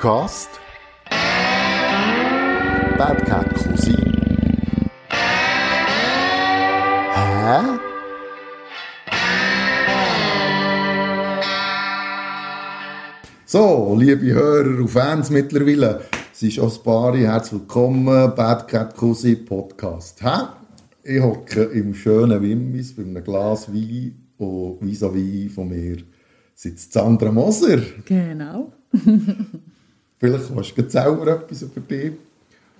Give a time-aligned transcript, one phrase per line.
[0.00, 0.48] Podcast
[2.96, 4.12] Bad Cat Cousin.
[7.12, 7.78] Hä?
[13.44, 16.00] So, liebe Hörer und Fans mittlerweile,
[16.32, 20.22] es ist Ospari, herzlich willkommen, Bad Cat Cousin Podcast.
[20.22, 20.46] Hä?
[21.04, 25.98] Ich hocke im schönen Wimmis bei einem Glas Wein und vis-à-vis von mir
[26.54, 27.82] sitzt Sandra Moser.
[28.06, 28.72] Genau.
[30.20, 32.12] Vielleicht kannst du selber etwas über dich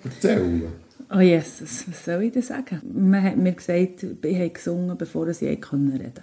[0.05, 0.73] erzählen.
[1.11, 2.83] Oh Jesus, was soll ich denn sagen?
[2.93, 6.23] Man hat mir gesagt, ich habe gesungen, bevor ich reden konnte.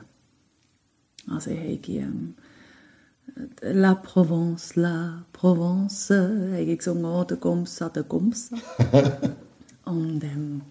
[1.27, 2.35] Also ich habe ähm,
[3.61, 8.55] La Provence, La Provence, habe ich gesungen, oh, der Gumsa, der Gumsa.
[9.86, 10.61] Und ähm,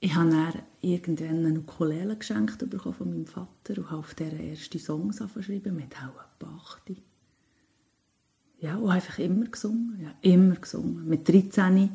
[0.00, 0.52] ich habe dann
[0.82, 5.76] irgendwann eine Ukulele geschenkt bekommen von meinem Vater und habe auf dieser ersten Songs geschrieben,
[5.76, 7.02] mit auch Bachti.
[8.58, 11.06] Ja, und einfach immer gesungen, ja, immer gesungen.
[11.06, 11.90] Mit 13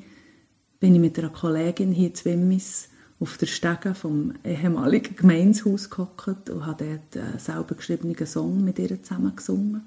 [0.79, 6.49] bin ich mit einer Kollegin hier zu Wimmis auf der Stege vom ehemaligen Gemeinshaus gehockt
[6.49, 9.83] und habe dort einen selber geschriebenen Song mit ihr zusammen gesungen.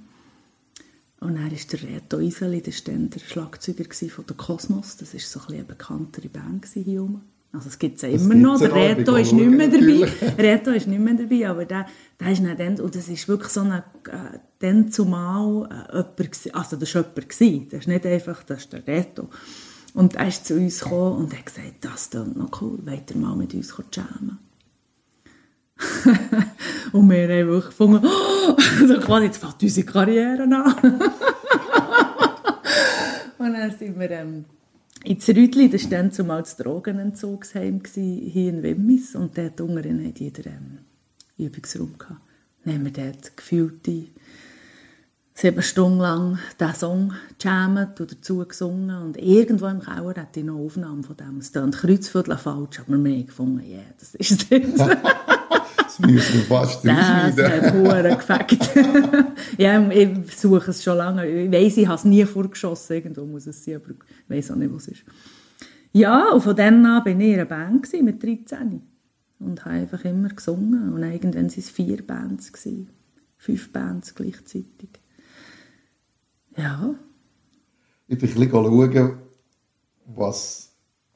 [1.21, 5.41] Und dann ist der Reto Iseli, war der Schlagzeuger von der Kosmos, das war so
[5.41, 7.23] ein eine bekanntere Band hier oben.
[7.55, 10.09] Also es gibt es ja immer noch, der Reto ist nicht mehr dabei,
[10.43, 11.87] Reto ist nicht mehr dabei, aber der,
[12.19, 16.77] der ist dann, und das ist wirklich so ein, äh, dann zumal äh, jemand, also
[16.77, 17.69] das war jemand, gewesen.
[17.71, 19.29] das ist nicht einfach, das ist der Reto.
[19.95, 23.17] Und er ist zu uns gekommen und hat gesagt, das klingt noch cool, wollt ihr
[23.17, 24.41] mal mit uns jammen?
[26.93, 31.01] und wir haben wirklich gefunden, oh, also quasi, jetzt fängt unsere Karriere an.
[33.39, 34.45] und dann sind wir ähm,
[35.05, 40.19] ins Rütli, das war dann zumal das Drogenentzugsheim hier in Wimmis und dort unten hat
[40.19, 40.79] jeder ähm,
[41.37, 42.21] Übungsraum gehabt.
[42.65, 44.07] Dann haben wir dort gefühlte
[45.35, 48.97] sieben Stunden lang diesen Song gejammt und dazu gesungen.
[49.03, 51.39] Und irgendwo im Keller hatte ich noch Aufnahmen von dem.
[51.39, 54.79] Es klingt kreuzviertel falsch, aber wir haben gefunden, ja, yeah, das ist es jetzt.
[55.99, 58.71] das müssen wir fast Das hat Huren gefackt.
[59.59, 61.27] ja, ich suche es schon lange.
[61.27, 62.95] Ich weiss, ich habe es nie vorgeschossen.
[62.95, 63.97] Irgendwo muss es sein, aber ich
[64.29, 65.05] weiss auch nicht, was es ist.
[65.93, 68.83] Ja, und von dann an war ich in einer Band mit 13.
[69.39, 70.93] Und habe einfach immer gesungen.
[70.93, 72.53] Und irgendwann waren es vier Bands.
[73.37, 74.89] Fünf Bands gleichzeitig.
[76.57, 76.95] Ja.
[78.09, 79.19] Ich bin ein bisschen schauen,
[80.07, 80.73] was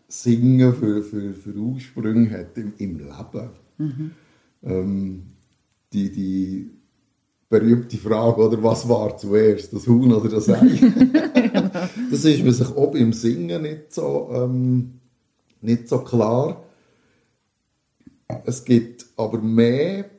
[0.08, 3.50] Singen für, für, für Ursprünge hat im, im Leben.
[3.78, 4.10] Mhm.
[4.62, 5.22] Ähm,
[5.92, 6.70] die, die
[7.48, 10.68] berühmte Frage, oder was war zuerst, das Huhn oder das Ei?
[12.10, 15.00] das ist mir sich auch im Singen nicht so, ähm,
[15.60, 16.62] nicht so klar.
[18.44, 20.10] Es gibt aber mehr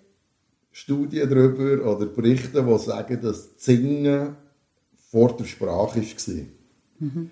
[0.71, 4.35] Studien darüber oder Berichte, die sagen, dass das Singen
[5.11, 6.45] vor der Sprache war.
[6.99, 7.31] Mhm.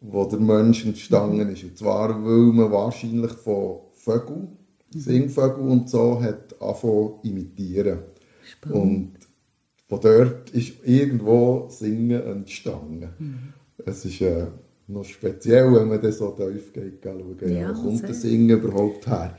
[0.00, 1.64] Wo der Mensch entstanden ist.
[1.64, 4.57] Und zwar, weil man wahrscheinlich von Vögeln,
[4.90, 7.98] Singvögeln und so, hat angefangen imitieren.
[8.44, 8.82] Spannend.
[8.82, 9.12] Und
[9.88, 13.08] von dort ist irgendwo Singen entstanden.
[13.18, 13.38] Mhm.
[13.84, 14.46] Es ist äh,
[14.88, 19.06] noch speziell, wenn man das so tief geht, schauen, ja, wo kommt das Singen überhaupt
[19.06, 19.36] her?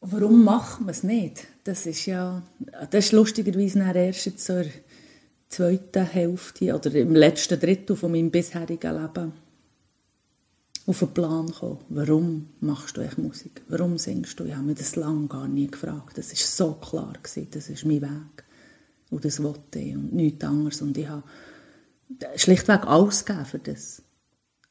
[0.00, 1.46] Warum macht man es nicht?
[1.62, 2.42] Das ist ja,
[2.90, 4.64] das ist lustigerweise erst zur
[5.48, 9.32] zweiten Hälfte oder im letzten Drittel von meinem bisherigen Leben
[10.92, 11.78] auf den Plan gekommen.
[11.88, 13.62] Warum machst du echt Musik?
[13.68, 14.44] Warum singst du?
[14.44, 16.16] Ich habe mir das lange gar nie gefragt.
[16.18, 17.14] Das war so klar.
[17.22, 17.48] Gewesen.
[17.50, 18.44] Das ist mein Weg.
[19.10, 20.80] Und das wollte ich und nichts anderes.
[20.82, 21.24] Und ich habe
[22.36, 24.02] schlichtweg alles gegeben für das.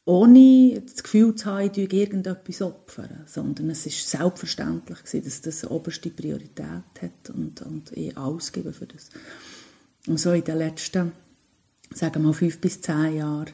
[0.06, 3.24] Ohne das Gefühl zu haben, ich irgendetwas opfern.
[3.26, 8.74] Sondern es war selbstverständlich, gewesen, dass das oberste Priorität hat und, und ich alles gebe
[8.74, 9.10] für das.
[10.08, 11.12] Und so in den letzten,
[11.94, 13.52] sagen wir mal, fünf bis zehn Jahren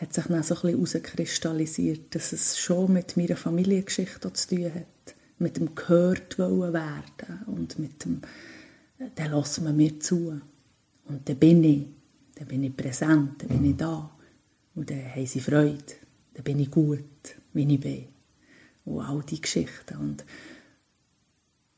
[0.00, 4.74] hat sich dann so ein bisschen herauskristallisiert, dass es schon mit meiner Familiengeschichte zu tun
[4.74, 5.14] hat.
[5.38, 8.22] Mit dem gehört werden und mit dem,
[9.14, 10.40] dann lassen wir mir zu.
[11.04, 11.86] Und dann bin ich,
[12.36, 14.10] dann bin ich präsent, dann bin ich da.
[14.74, 15.78] Und dann haben sie Freude,
[16.34, 17.04] dann bin ich gut,
[17.52, 18.04] wie ich bin.
[18.86, 19.96] Und all diese Geschichten.
[19.98, 20.24] Und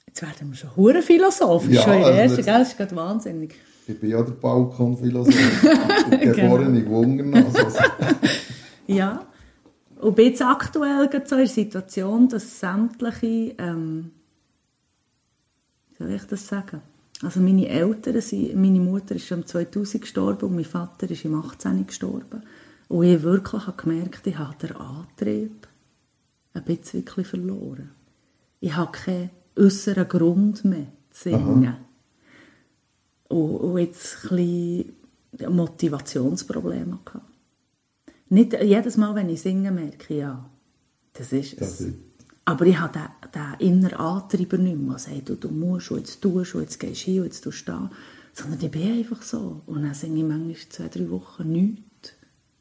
[0.06, 3.54] jetzt werden wir schon hure philosophisch, ja, schon in der ersten, das ist gerade wahnsinnig.
[3.86, 5.34] Ich bin ja der Balkonphilosoph.
[6.10, 7.02] geborene genau.
[7.02, 7.34] Gewungen.
[7.34, 7.78] Also.
[8.86, 9.26] ja.
[10.00, 14.10] Und jetzt aktuell so in der Situation, dass sämtliche, ähm,
[15.90, 16.80] wie soll ich das sagen?
[17.22, 21.36] Also meine Eltern sind, meine Mutter ist schon 2000 gestorben und mein Vater ist im
[21.36, 22.42] 18 gestorben.
[22.88, 25.68] Und ich wirklich habe gemerkt, ich habe den Antrieb
[26.54, 27.90] ein bisschen verloren.
[28.60, 31.66] Ich habe keinen äußeren Grund mehr zu singen.
[31.66, 31.78] Aha
[33.32, 34.92] und, und jetzt ein
[35.48, 37.26] Motivationsprobleme gehabt.
[38.28, 40.48] Nicht jedes Mal, wenn ich singe, merke ich, ja,
[41.12, 41.78] das ist es.
[41.78, 41.86] Das
[42.44, 45.98] Aber ich habe den, den inneren Antreiber nicht mehr, der sagt, du, du musst und
[45.98, 47.90] jetzt tust und jetzt gehst du hin und jetzt tust du da.
[48.34, 49.62] Sondern ich bin einfach so.
[49.66, 52.14] Und dann singe ich manchmal zwei, drei Wochen nichts.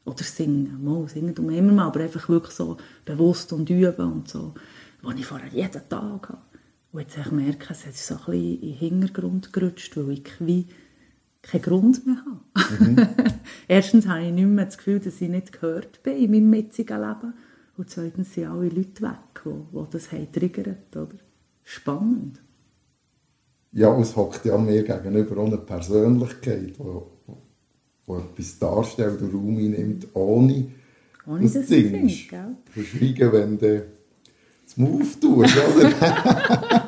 [0.04, 0.84] Oder singen.
[0.84, 4.54] Mal singen tun wir immer mal, aber einfach wirklich so bewusst und üben und so.
[5.02, 6.51] Was ich vorher jeden Tag habe.
[6.92, 10.30] Und jetzt ich merke, es ist so ein bisschen in den Hintergrund gerutscht, weil ich
[10.40, 10.68] wie
[11.42, 13.10] keinen Grund mehr habe.
[13.68, 17.00] Erstens habe ich nicht mehr das Gefühl, dass ich nicht gehört bin in meinem jetzigen
[17.00, 17.34] Leben.
[17.78, 20.96] Und zweitens sind alle Leute weg, die, die das haben triggert.
[20.96, 21.18] Oder?
[21.64, 22.42] Spannend.
[23.72, 27.02] Ja, und es hockt ja mir gegenüber auch eine Persönlichkeit, die,
[28.08, 30.68] die etwas darstellt und Raum einnimmt, ohne,
[31.26, 32.26] Ohne dass du singst.
[32.66, 33.86] Verschwiegen, wenn du
[34.78, 35.92] Move tust, oder?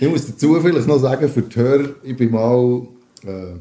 [0.00, 2.86] ich muss dazu vielleicht noch sagen, für die Hörer, ich bin mal
[3.24, 3.54] äh,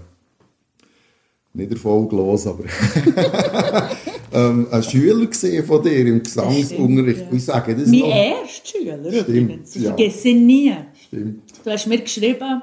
[1.54, 2.64] nicht erfolglos, aber
[4.34, 7.22] ähm, ein Schüler gesehen von dir im Gesangsunterricht.
[7.22, 7.28] ja.
[7.30, 8.16] Und ich sage das Mein noch.
[8.16, 9.76] erster Schüler übrigens.
[9.76, 9.90] Ich ja.
[9.90, 10.76] vergesse nie.
[11.08, 11.42] Stimmt.
[11.64, 12.62] Du hast mir geschrieben,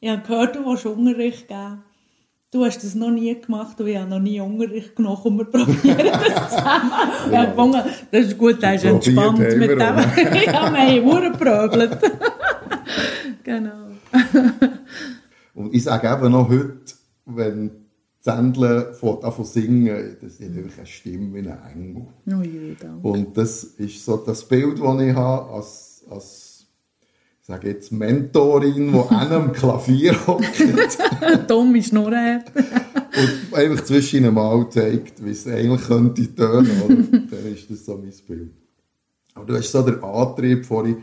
[0.00, 1.82] ich habe gehört, du willst Unterricht geben.
[2.52, 5.44] Du hast das noch nie gemacht und ich habe noch nie Unterricht genommen und wir
[5.44, 6.92] probieren das zusammen.
[7.30, 9.78] Ich habe das ist gut, der ist entspannt mit dem.
[9.78, 9.96] ja,
[10.72, 11.98] wir haben geprügelt.
[13.44, 13.90] genau.
[15.54, 16.80] Und ich sage eben noch heute,
[17.26, 17.70] wenn
[18.18, 22.06] Zändle von davon singen, das ist einfach eine Stimme wie ein Engel.
[22.26, 23.08] Oh je, danke.
[23.08, 26.49] Und das ist so das Bild, das ich habe als, als
[27.50, 30.62] sage jetzt Mentorin, die an einem Klavier hockt
[31.50, 37.28] Dumme Schnurren und einfach zwischen ihnen mal zeigt, wie es eigentlich könnte tönen.
[37.28, 38.52] Dann ist das so mein Bild.
[39.34, 40.98] Aber du hast so den Antrieb vorhin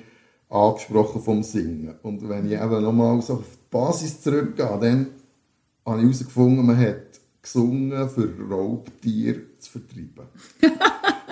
[0.50, 1.96] angesprochen vom Singen.
[2.02, 5.08] Und wenn ich eben nochmal so auf die Basis zurückgehe, dann
[5.86, 10.28] habe ich herausgefunden, man hat gesungen, für Raubtiere zu vertreiben.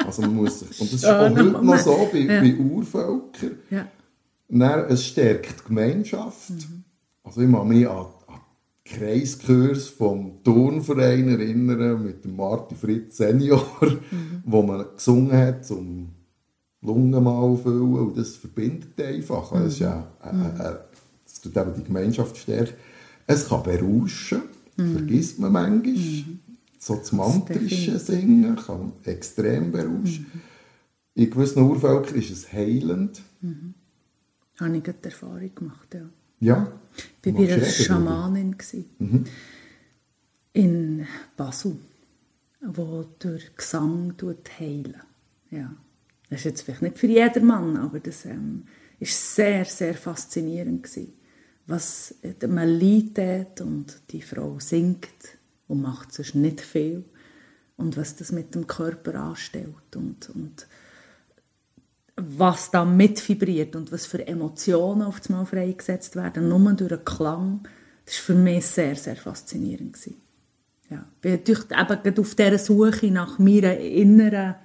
[0.06, 2.40] Also man muss sich, und das ist auch heute noch so bei, ja.
[2.40, 3.58] bei Urvölkern.
[3.72, 3.88] Ja.
[4.48, 6.52] Dann, es stärkt die Gemeinschaft.
[7.24, 8.40] Also ich kann mich an, an
[8.84, 13.66] Kreiskurs vom Turnverein erinnern mit dem Martin Fritz Senior,
[14.46, 16.10] wo man gesungen hat, um
[16.82, 19.52] Lungen mal füllen und das verbindet einfach.
[19.52, 20.76] Das, ist ja, äh, äh,
[21.24, 22.76] das tut eben die Gemeinschaft stärken.
[23.26, 24.44] Es kann berauschen,
[24.76, 25.96] vergisst man manchmal.
[26.78, 27.98] So das mantrische.
[27.98, 30.28] Singen kann extrem berauschen.
[31.16, 33.24] In gewissen Urvölkern ist es heilend.
[34.60, 36.10] Habe ich gerade die Erfahrung gemacht, ja.
[36.40, 36.80] Ja.
[37.24, 38.86] Ich war bei einer reden, Schamanin gsi.
[40.54, 41.78] in Basel,
[42.62, 44.14] die durch Gesang
[44.60, 45.02] heilen.
[45.52, 45.76] Ja.
[46.30, 48.64] Das ist jetzt vielleicht nicht für jedermann, aber das ähm,
[49.00, 51.14] ist sehr, sehr faszinierend gewesen.
[51.68, 52.16] Was
[52.48, 55.08] man leidet und die Frau singt
[55.68, 57.04] und macht sonst nicht viel
[57.78, 60.68] und was das mit dem Körper anstellt und, und
[62.18, 67.06] was da mit vibriert und was für Emotionen auf einmal freigesetzt werden, nur durch den
[67.06, 67.68] Klang,
[68.06, 69.94] das war für mich sehr, sehr faszinierend.
[69.94, 70.22] Gewesen.
[70.90, 74.56] Ja, ich bin natürlich eben auf dieser Suche nach meiner inneren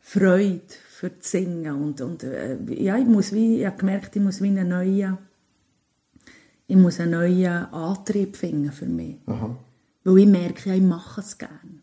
[0.00, 4.22] Freude für das Singen und, und äh, ja, ich muss wie, ich habe gemerkt, ich
[4.22, 5.18] muss wie einen neuen,
[6.66, 9.16] ich muss einen neuen Antrieb finden für mich.
[9.26, 9.56] Aha.
[10.04, 11.80] Weil ich merke, ja, ich mache es gerne.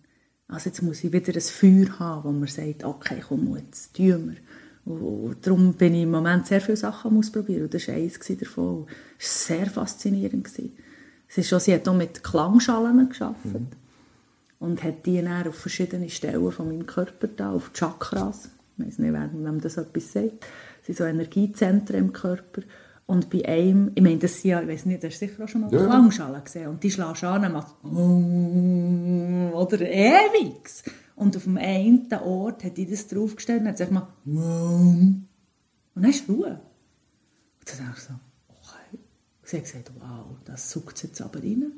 [0.47, 4.29] Also jetzt muss ich wieder ein Feuer haben, wo man sagt, okay, komm, jetzt tun
[4.29, 4.37] wir.
[4.87, 7.63] Und, darum bin ich im Moment sehr viele Sachen am ausprobieren.
[7.63, 8.85] Und das war eines davon.
[9.19, 10.47] Es war sehr faszinierend.
[11.27, 13.75] Es ist schon, sie hat auch mit Klangschalen gearbeitet.
[14.59, 18.49] Und hat die dann auf verschiedene Stellen von meinem Körper da, auf die Chakras.
[18.77, 20.41] Ich weiß nicht, wer wem das etwas sagt.
[20.41, 22.61] Das sind so Energiezentren im Körper.
[23.05, 25.47] Und bei einem, ich meine, das sind ja, ich weiß nicht, du hast sicher auch
[25.47, 25.85] schon mal Ja.
[25.85, 26.69] Klangschalen gesehen.
[26.69, 27.75] Und die schlägst an und macht
[29.53, 30.69] oder ewig.
[31.17, 36.11] Und auf dem einen Ort hat die das draufgestellt und hat gesagt mal und dann
[36.11, 36.59] ist Ruhe.
[37.59, 38.13] Und dann dachte ich so,
[38.49, 38.99] okay.
[39.41, 41.71] Und sie hat gesagt, wow, das sucht jetzt aber rein.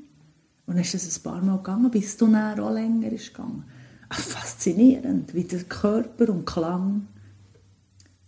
[0.65, 3.63] Und dann ist das ein paar Mal gegangen, bis du dann auch länger ist gegangen.
[4.09, 7.07] Ach, faszinierend, wie der Körper und Klang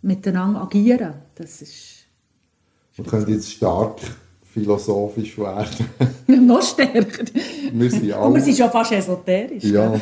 [0.00, 1.12] miteinander agieren.
[1.34, 2.06] Das ist
[2.94, 4.00] Wir können jetzt stark
[4.44, 5.86] philosophisch werden.
[6.46, 7.24] noch stärker.
[7.70, 8.40] Wir sind Und wir alle...
[8.40, 9.64] sind schon fast esoterisch.
[9.64, 10.00] Ja,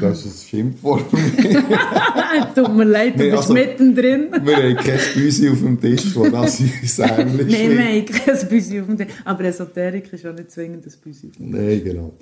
[0.00, 1.56] das ist ein Schimpfwort für mich.
[2.54, 4.28] Tut mir leid, du Nee, bist also- mittendrin.
[4.44, 8.48] Wir haben kein Büsi auf dem Tisch, wo das uns ähnlich Nein, wir haben kein
[8.48, 9.08] Büsi auf dem Tisch.
[9.24, 12.12] Aber Esoterik ist auch nicht zwingend ein Büsi auf dem Nein, genau.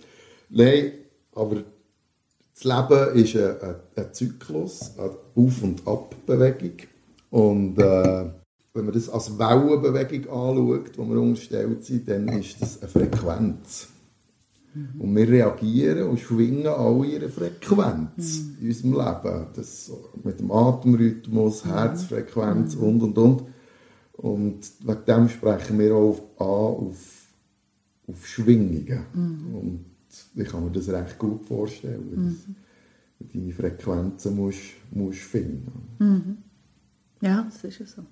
[0.50, 0.92] Nein,
[1.34, 1.62] aber
[2.54, 6.72] das Leben ist ein, ein, ein Zyklus, eine Auf- und Abbewegung.
[7.30, 8.24] Und äh,
[8.74, 13.88] wenn man das als Wellenbewegung anschaut, wo wir unterstellt sind, dann ist das eine Frequenz.
[14.76, 15.00] Mhm.
[15.00, 18.56] Und wir reagieren und schwingen alle ihre Frequenz mhm.
[18.60, 19.46] in unserem Leben.
[19.54, 19.92] Das
[20.22, 21.70] mit dem Atemrhythmus, mhm.
[21.70, 23.42] Herzfrequenz und, und, und.
[24.12, 27.26] Und wegen dem sprechen wir auch an auf,
[28.06, 29.04] auf Schwingungen.
[29.14, 29.54] Mhm.
[29.54, 29.84] Und
[30.34, 32.34] ich kann mir das recht gut vorstellen,
[33.18, 37.22] dass du deine Frequenzen musst, musst finden musst.
[37.22, 38.02] Ja, das ist ja so.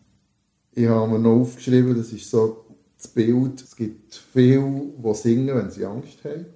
[0.72, 2.63] Ich habe mir noch aufgeschrieben, das ist so
[3.04, 6.46] das Bild, es gibt viele, die singen, wenn sie Angst haben.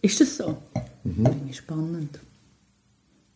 [0.00, 0.56] Ist das so?
[1.04, 1.26] Mhm.
[1.26, 2.18] Finde ich spannend.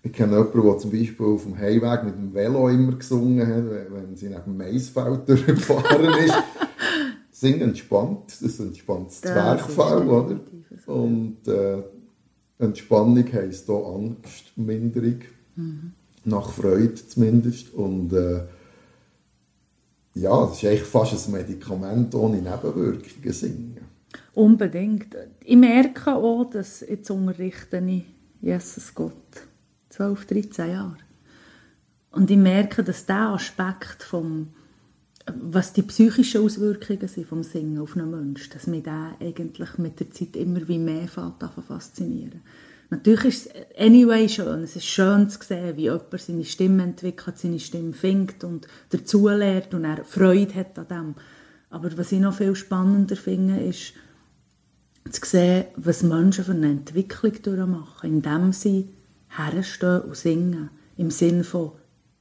[0.03, 3.93] Ich kenne jemanden, der zum Beispiel auf dem Heimweg mit dem Velo immer gesungen hat,
[3.93, 6.35] wenn sie nach dem Maisfeld durchgefahren ist.
[7.33, 10.41] Singen entspannt, das ist ein entspanntes Zwerchfell, oder?
[10.87, 11.83] Und äh,
[12.59, 15.21] Entspannung heisst auch Angstminderung,
[15.57, 15.93] mhm.
[16.25, 17.73] nach Freude zumindest.
[17.75, 18.43] Und äh,
[20.15, 23.79] ja, das ist eigentlich fast ein Medikament ohne Nebenwirkungen singen.
[24.35, 25.17] Unbedingt.
[25.45, 28.05] Ich merke auch, dass jetzt unterrichte ich
[28.41, 29.15] Jesus Gott
[29.91, 30.97] 12, 13 Jahre.
[32.13, 34.49] Und ich merke, dass dieser Aspekt vom,
[35.27, 40.01] was die psychischen Auswirkungen sind vom Singen auf einen Menschen, dass mich der eigentlich mit
[40.01, 42.43] der Zeit immer wie mehr faszinieren
[42.91, 44.65] Natürlich ist es anyway schön.
[44.65, 49.73] Es ist schön zu sehen, wie jemand seine Stimme entwickelt, seine Stimme findet und dazulernt
[49.75, 51.15] und er Freude hat an dem.
[51.71, 53.93] Aber was ich noch viel spannender finde, ist
[55.09, 58.91] zu sehen, was Menschen für eine Entwicklung durchmachen, indem sie
[59.29, 60.71] herstehen und singen.
[60.97, 61.73] Im Sinne von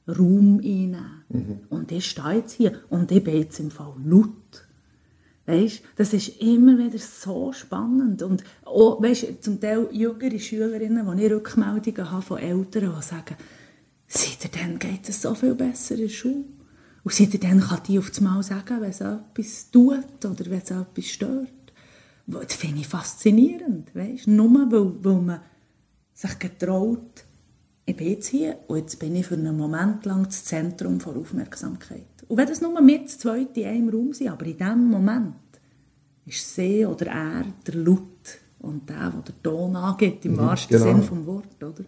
[0.08, 1.24] Raum einnehmen.
[1.28, 1.60] Mhm.
[1.68, 4.68] Und ich stehe jetzt hier und ich bin jetzt im Fall laut.
[5.50, 8.22] Weißt, das ist immer wieder so spannend.
[8.22, 13.36] Und auch, weißt, zum Teil jüngere Schülerinnen, die ich Rückmeldungen habe von Eltern, die sagen,
[14.06, 16.44] seitdem geht es so viel besser in der Schule.
[17.02, 21.06] Und seitdem kann die auf einmal sagen, wenn es etwas tut oder wenn es etwas
[21.06, 21.48] stört.
[22.26, 23.94] Das finde ich faszinierend.
[23.94, 24.28] Weißt?
[24.28, 25.40] Nur weil, weil man
[26.14, 27.24] sich getraut,
[27.86, 31.16] ich bin jetzt hier und jetzt bin ich für einen Moment lang das Zentrum der
[31.16, 32.06] Aufmerksamkeit.
[32.28, 35.34] Und wenn das nur wir das Zweite in einem Raum sind, aber in diesem Moment
[36.26, 40.78] ist sie oder er der Laut und der, der den Ton angeht, im mhm, wahrsten
[40.78, 41.00] genau.
[41.00, 41.56] Sinn des Wortes.
[41.60, 41.84] Oder?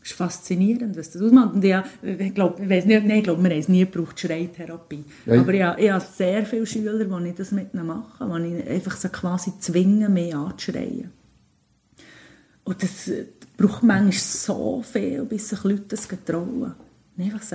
[0.00, 1.54] Das ist faszinierend, was das ausmacht.
[1.54, 5.04] Und ja, ich glaube, ich, nicht, nein, ich glaube, wir haben es nie gebraucht, Schreitherapie.
[5.26, 5.40] Ja.
[5.40, 8.96] Aber ja, ich habe sehr viele Schüler, die das mit ihnen machen, die ich einfach
[8.96, 11.10] so quasi zwingen, mehr anzuschreien.
[12.64, 13.10] Und das
[13.60, 16.74] braucht manchmal so viel, bis sich Leute das getrauen.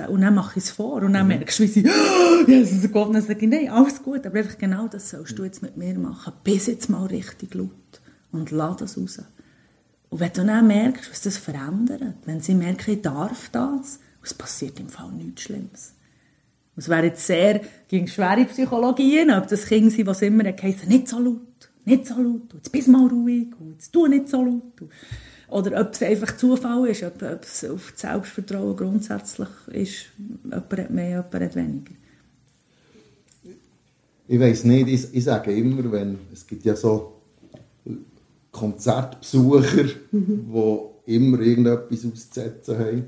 [0.08, 1.38] Und dann mache ich es vor und dann mhm.
[1.38, 4.56] merkst du, wie sie, oh, Jesus Gott, dann sage ich, nein, alles gut, aber einfach
[4.56, 6.34] genau das sollst du jetzt mit mir machen.
[6.44, 7.70] Bis jetzt mal richtig laut
[8.30, 9.22] und lass das raus.
[10.08, 14.34] Und wenn du dann merkst, was das verändert, wenn sie merken, ich darf das, es
[14.34, 15.94] passiert im Fall nichts Schlimmes.
[16.76, 21.08] Es wäre jetzt sehr gegen schwere Psychologien, ob das Kind sind, was immer heisst, nicht
[21.08, 24.88] so laut, nicht so laut, jetzt bist mal ruhig, jetzt tu nicht so laut.
[25.48, 30.06] Oder ob es einfach Zufall ist, ob, ob es auf das Selbstvertrauen grundsätzlich ist,
[30.44, 31.94] jemand hat mehr, jemand hat weniger.
[34.28, 37.12] Ich weiß nicht, ich, ich sage immer, wenn, es gibt ja so
[38.50, 40.52] Konzertbesucher, mhm.
[40.52, 43.04] die immer irgendetwas auszusetzen haben.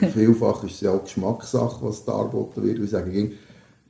[0.00, 2.80] Und vielfach ist es ja auch Geschmackssache, was da angeboten wird.
[2.80, 3.32] Ich sage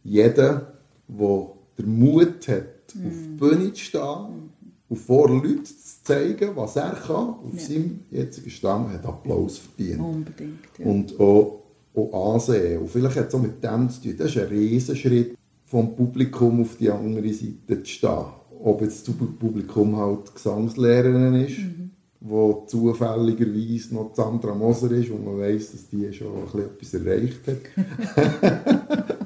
[0.04, 0.72] jeder,
[1.08, 1.46] der
[1.78, 3.06] den Mut hat, mhm.
[3.06, 4.50] auf die Bühne zu stehen mhm.
[4.88, 7.60] Und vor Leuten zu zeigen, was er kann, auf ja.
[7.60, 10.00] seinem jetzigen Stand, hat Applaus verdient.
[10.00, 10.86] Unbedingt, ja.
[10.86, 11.62] Und auch,
[11.94, 12.80] auch Ansehen.
[12.80, 14.14] Und vielleicht hat es auch mit dem zu tun.
[14.16, 18.24] Das ist ein Riesenschritt vom Publikum auf die andere Seite zu stehen.
[18.62, 21.90] Ob jetzt das Publikum halt Gesangslehrerin ist, mhm.
[22.20, 27.40] wo zufälligerweise noch Sandra Moser ist, wo man weiss, dass die schon ein etwas erreicht
[27.46, 27.56] hat.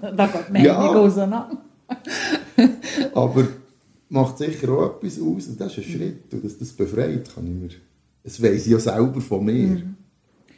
[0.17, 0.89] da geht die ja.
[0.89, 1.63] auseinander.
[3.15, 3.47] aber
[4.11, 5.97] macht sicher auch etwas aus und das ist ein mhm.
[5.97, 7.69] Schritt und dass das befreit, kann ich mir,
[8.23, 9.69] das weiss ich ja selber von mir.
[9.69, 9.97] Mhm.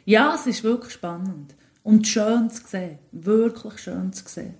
[0.05, 4.55] Ja, es ist wirklich spannend und schön zu sehen, wirklich schön zu sehen,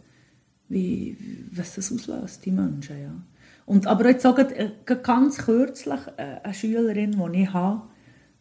[0.69, 1.17] wie,
[1.51, 3.21] was das auslöst, die Menschen, ja.
[3.65, 4.71] Und, aber jetzt auch äh,
[5.01, 7.83] ganz kürzlich äh, eine Schülerin, die ich habe,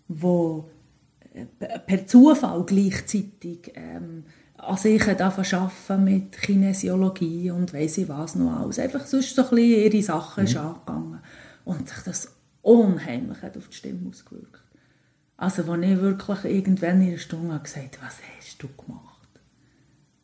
[0.09, 0.63] die
[1.39, 4.25] äh, per Zufall gleichzeitig ähm,
[4.63, 8.79] an sich arbeiten mit Kinesiologie und weiss ich was noch alles.
[8.79, 10.57] Einfach sonst so ein bisschen ihre Sachen mhm.
[10.57, 11.21] angegangen.
[11.65, 14.63] Und sich das unheimlich hat auf die Stimme ausgewirkt.
[15.37, 19.29] Also, als ich wirklich irgendwann in einer Stunde gesagt habe, was hast du gemacht?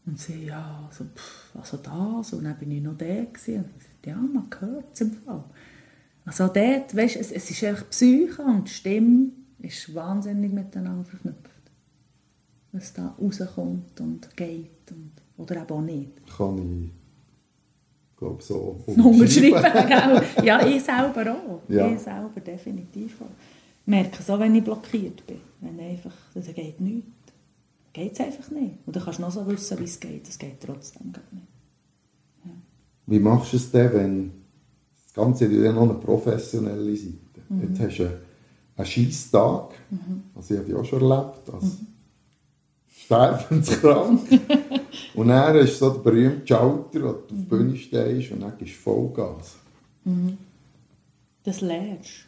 [0.06, 2.32] Und sie, ja, also, pff, also das.
[2.32, 3.64] Und dann bin ich noch da gewesen.
[3.64, 5.44] Und ich ja, man hört es im Fall.
[6.24, 11.47] Also dort, weißt, es, es ist einfach Psyche und Stimme ist wahnsinnig miteinander verknüpft
[12.72, 16.10] was da rauskommt und geht und, oder eben auch nicht.
[16.36, 16.90] Kann
[18.18, 19.88] glaube so unterschreiben.
[19.88, 20.44] gell?
[20.44, 21.62] ja, ich selber auch.
[21.68, 21.90] Ja.
[21.90, 23.26] Ich selber definitiv auch.
[23.82, 25.40] Ich merke auch, wenn ich blockiert bin.
[25.60, 27.08] Wenn einfach, das geht nichts.
[27.92, 28.74] Geht es einfach nicht.
[28.84, 30.28] Und dann kannst du noch so wissen, wie es geht.
[30.28, 31.46] Es geht trotzdem gar nicht.
[33.06, 34.32] Wie machst du es denn, wenn
[35.04, 37.18] das Ganze hat ja noch eine professionelle Seite.
[37.62, 38.20] Jetzt hast du
[38.76, 39.70] einen Scheisstag,
[40.34, 41.78] also ich habe auch schon erlebt, als
[43.08, 44.20] sterbenskrank.
[45.14, 48.40] und dann hast du so den berühmten Schalter, wo du auf die Bühne stehst und
[48.40, 49.56] dann gibst du Vollgas.
[51.44, 52.26] Das lernst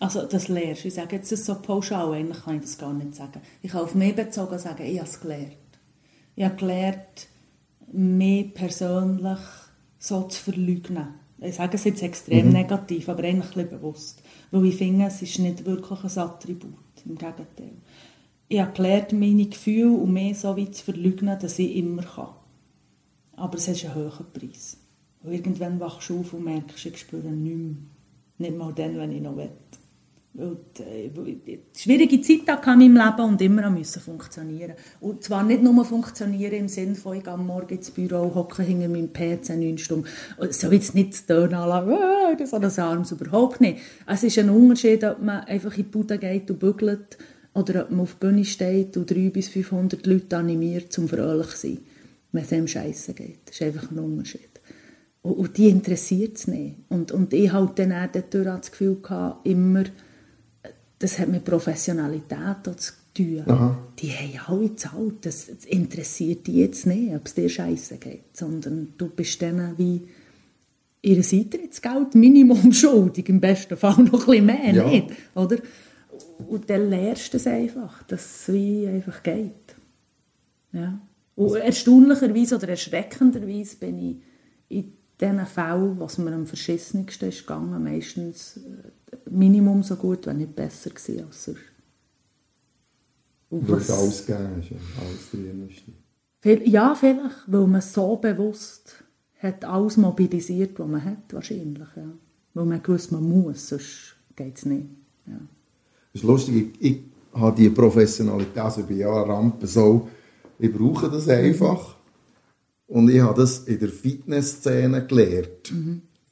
[0.00, 3.14] Also das lernst Ich sage jetzt das so pauschal, eigentlich kann ich das gar nicht
[3.14, 3.40] sagen.
[3.62, 5.52] Ich kann auf mich bezogen sagen, ich habe es gelernt.
[6.34, 7.28] Ich habe gelernt,
[7.92, 9.38] mich persönlich
[9.98, 11.14] so zu verleugnen.
[11.38, 14.22] Ich sage es jetzt extrem negativ, aber eigentlich ein bisschen bewusst.
[14.50, 16.72] Weil ich finde, es ist nicht wirklich ein Attribut.
[17.04, 17.72] Im Gegenteil.
[18.48, 22.28] Ich habe gelernt, meine Gefühle und mich so weit zu verleugnen, dass ich immer kann.
[23.36, 24.78] Aber es ist ein hoher Preis.
[25.22, 27.76] Und irgendwann wachst du auf und merkst, ich spüre nichts mehr.
[28.38, 29.50] Nicht mal dann, wenn ich noch will.
[30.34, 34.74] Weil äh, schwierige Zeit hatte in meinem Leben und immer müssen funktionieren.
[35.00, 38.88] Und zwar nicht nur funktionieren im Sinne von, ich gehe morgen ins Büro, hocke hinter
[38.88, 40.06] meinem PC neun Stunden.
[40.50, 43.78] So will es nicht tönen, äh, so das Arms überhaupt nicht.
[44.06, 47.16] Es ist ein Unterschied, ob man einfach in die Bude geht und bügelt
[47.56, 51.48] oder ob man auf der Bühne steht und 300 bis 500 Leute animiert, zum fröhlich
[51.48, 51.78] zu sein,
[52.32, 53.38] wenn es einem scheiße geht.
[53.46, 54.50] Das ist einfach ein Unterschied.
[55.22, 56.76] Und, und die interessiert es nicht.
[56.90, 59.84] Und, und ich hatte dann auch dadurch das Gefühl, gehabt, immer,
[60.98, 63.42] das hat mit Professionalität zu tun.
[63.46, 63.78] Aha.
[63.98, 65.14] Die haben alle gezahlt.
[65.24, 68.36] Das, das interessiert die jetzt nicht, ob es dir scheiße geht.
[68.36, 70.02] Sondern du bist dann wie
[71.00, 74.86] ihr Eintrittsgeld Minimum schuldig, im besten Fall noch ein bisschen mehr, Ja.
[74.86, 75.06] nicht?
[75.34, 75.56] Oder?
[76.38, 79.74] Und dann lernst du es einfach, dass es wie einfach geht.
[80.72, 81.00] Ja.
[81.34, 84.16] Und erstaunlicherweise oder erschreckenderweise bin ich
[84.68, 90.38] in diesen Fällen, was mir am verschissensten ist gegangen, meistens äh, Minimum so gut, wenn
[90.38, 91.60] nicht besser gewesen als sonst.
[93.50, 95.82] Und Weil es was- alles gegeben hast, ja, alles drin ist.
[96.40, 99.04] Viel- Ja, vielleicht, weil man so bewusst
[99.38, 101.88] hat alles mobilisiert, was man hat, wahrscheinlich.
[101.96, 102.10] Ja.
[102.54, 104.86] Weil man gewusst, man muss, sonst geht es nicht.
[105.26, 105.38] Ja.
[106.16, 106.98] Das ist lustig, ich, ich
[107.34, 110.08] habe die Professionalität, also ich bin ja eine Rampe so,
[110.58, 111.94] ich brauche das einfach.
[112.86, 115.74] Und ich habe das in der Fitnessszene gelernt.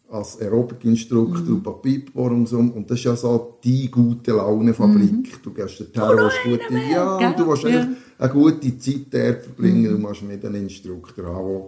[0.08, 2.60] Als Aerobic-Instruktor Papierbohr und so.
[2.60, 5.42] Und das ist ja so die gute Laune-Fabrik.
[5.42, 7.28] Du gehst dorthin, willst gute, mehr, ja, gell?
[7.28, 7.88] und du willst Ja.
[8.18, 9.90] eine gute Zeit dort verbringen.
[9.90, 11.64] Du musst nicht einen Instruktor haben,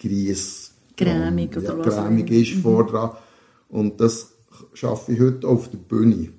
[0.00, 3.10] der Gries Cremig ja, oder was ist vordran.
[3.68, 4.32] Und das
[4.74, 6.37] schaffe ich heute auf der Bühne.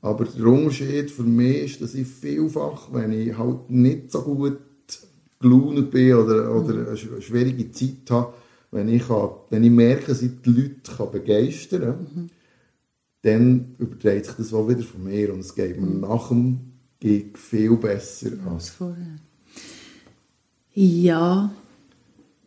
[0.00, 4.58] Aber der Unterschied für mich ist, dass ich vielfach, wenn ich halt nicht so gut
[5.40, 8.34] gelaunt bin oder, oder eine sch- schwierige Zeit habe,
[8.70, 12.30] wenn ich, kann, wenn ich merke, dass ich die Leute kann begeistern kann,
[13.22, 16.58] dann überträgt sich das auch wieder von mir und es geht mir nach dem
[17.00, 19.18] Gig viel besser als vorher.
[20.74, 21.52] Ja,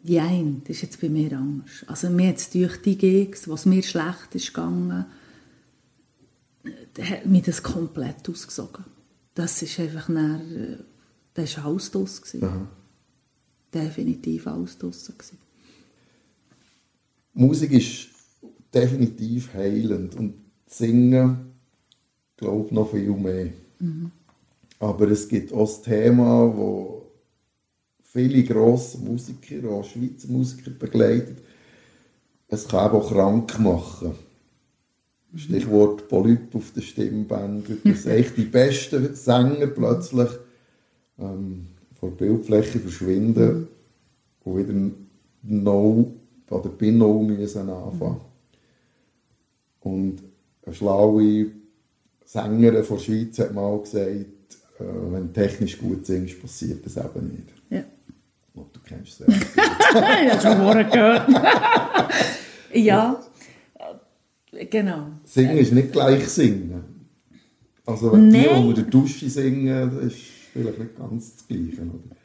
[0.03, 1.85] jein, das ist jetzt bei mir anders.
[1.87, 5.07] Also mir jetzt durch die Gigs, was mir schlecht ist gegangen, da
[6.99, 8.85] hat mich das komplett ausgesogen.
[9.33, 10.39] Das ist einfach nach,
[11.33, 12.21] das war alles draus.
[13.73, 15.11] Definitiv alles draus.
[17.33, 18.07] Musik ist
[18.73, 20.35] definitiv heilend und
[20.67, 21.53] Singen,
[22.37, 23.51] glaube noch viel mehr.
[24.79, 27.11] Aber es gibt auch das Thema, wo
[28.01, 31.39] viele grosse Musiker, auch Schweizer Musiker begleitet.
[32.47, 34.15] Es kann auch krank machen.
[35.35, 37.79] Stichwort Polyp auf den Stimmbändern.
[37.83, 40.29] Dass echt die besten Sänger plötzlich
[41.19, 41.67] ähm,
[41.99, 43.67] vor der Bildfläche verschwinden
[44.43, 44.73] und wieder
[45.43, 46.13] no
[46.49, 48.21] oder bei no müssen anfangen.
[49.81, 50.23] Und
[50.65, 51.47] eine schlaue
[52.25, 54.07] Sängerin von der Schweiz hat mal gesagt,
[54.79, 57.53] äh, wenn du technisch gut singst, passiert das eben nicht.
[57.69, 57.83] Ja.
[58.53, 60.23] Glaube, du kennst es ja.
[60.23, 61.29] ich habe schon vorher gehört.
[62.73, 63.21] ja,
[64.69, 65.07] genau.
[65.23, 66.83] Singen ist nicht gleich Singen.
[67.85, 68.65] Also wenn die Nein.
[68.65, 70.17] unter der Dusche singen, ist
[70.53, 71.81] vielleicht nicht ganz das Gleiche.
[71.81, 72.15] Oder?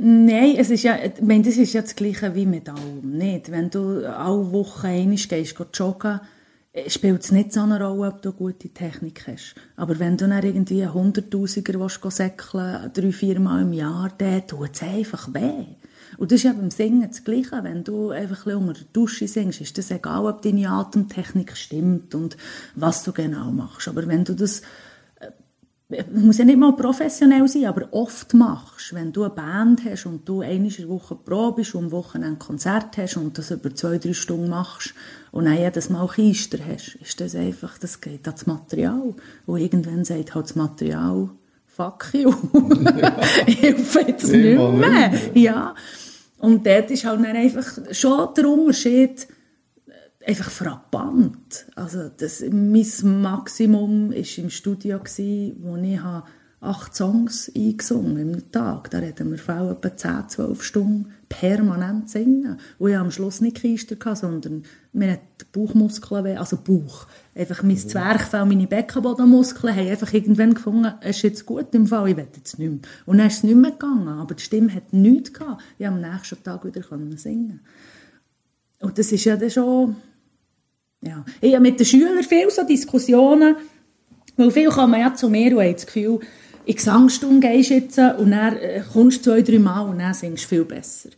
[0.00, 3.18] Nein, es ist ja, ich meine, das ist ja das Gleiche wie mit allem.
[3.18, 3.50] Nicht?
[3.50, 6.20] Wenn du alle Wochen einmal gehst, gehst joggen,
[6.72, 9.56] äh, spielt es nicht so eine Rolle, ob du gute Technik hast.
[9.74, 14.46] Aber wenn du dann irgendwie einen Hunderttausiger willst säckeln, drei, vier Mal im Jahr, dann
[14.46, 15.64] tut es einfach weh.
[16.18, 17.62] Und das ist ja beim Singen das Gleiche.
[17.62, 22.14] Wenn du einfach ein unter der Dusche singst, ist das egal, ob deine Atemtechnik stimmt
[22.14, 22.36] und
[22.74, 23.88] was du genau machst.
[23.88, 24.62] Aber wenn du das
[26.12, 30.28] muss ja nicht mal professionell sein, aber oft machst, wenn du eine Band hast und
[30.28, 34.12] du der Woche probst und am Wochenende ein Konzert hast und das über zwei, drei
[34.12, 34.92] Stunden machst
[35.32, 39.14] und dann jedes Mal Keister hast, ist das einfach, das geht ans Material.
[39.46, 41.30] Und irgendwann sagt halt das Material,
[41.78, 42.34] fuck you.
[43.46, 45.12] ich helfe jetzt nicht mehr.
[45.34, 45.74] Ja.
[46.38, 49.28] Und dort ist halt dann einfach schon der Unterschied,
[50.26, 51.66] einfach frappant.
[51.76, 56.00] Also das, mein Maximum war im Studio, wo ich
[56.60, 58.90] acht Songs eingesungen im Tag.
[58.90, 62.58] Da reden wir vor etwa 10, 12 Stunden permanent singen.
[62.78, 67.76] Und ich am Schluss nicht Keister, sondern mir hat die Bauchmuskeln, also Bauch, einfach mein
[67.76, 67.88] mhm.
[67.88, 72.26] Zwerchfell, meine Beckenbodenmuskeln haben einfach irgendwann gefunden, es ist jetzt gut im Fall, ich will
[72.34, 72.80] jetzt nicht mehr.
[73.06, 75.62] Und dann ist es nicht mehr gegangen, aber die Stimme hat nichts gehabt.
[75.78, 76.82] Ich konnte am nächsten Tag wieder
[77.16, 77.60] singen.
[78.80, 79.96] Und das ist ja dann schon
[81.00, 81.24] ja.
[81.40, 83.56] Ich habe mit den Schülern viele so Diskussionen,
[84.36, 86.20] weil viel kommen ja zu mir und haben das Gefühl,
[86.68, 90.44] in Gesangsstunde gehst jetzt und dann äh, kommst du zwei, drei Mal und dann singst
[90.44, 91.08] du viel besser.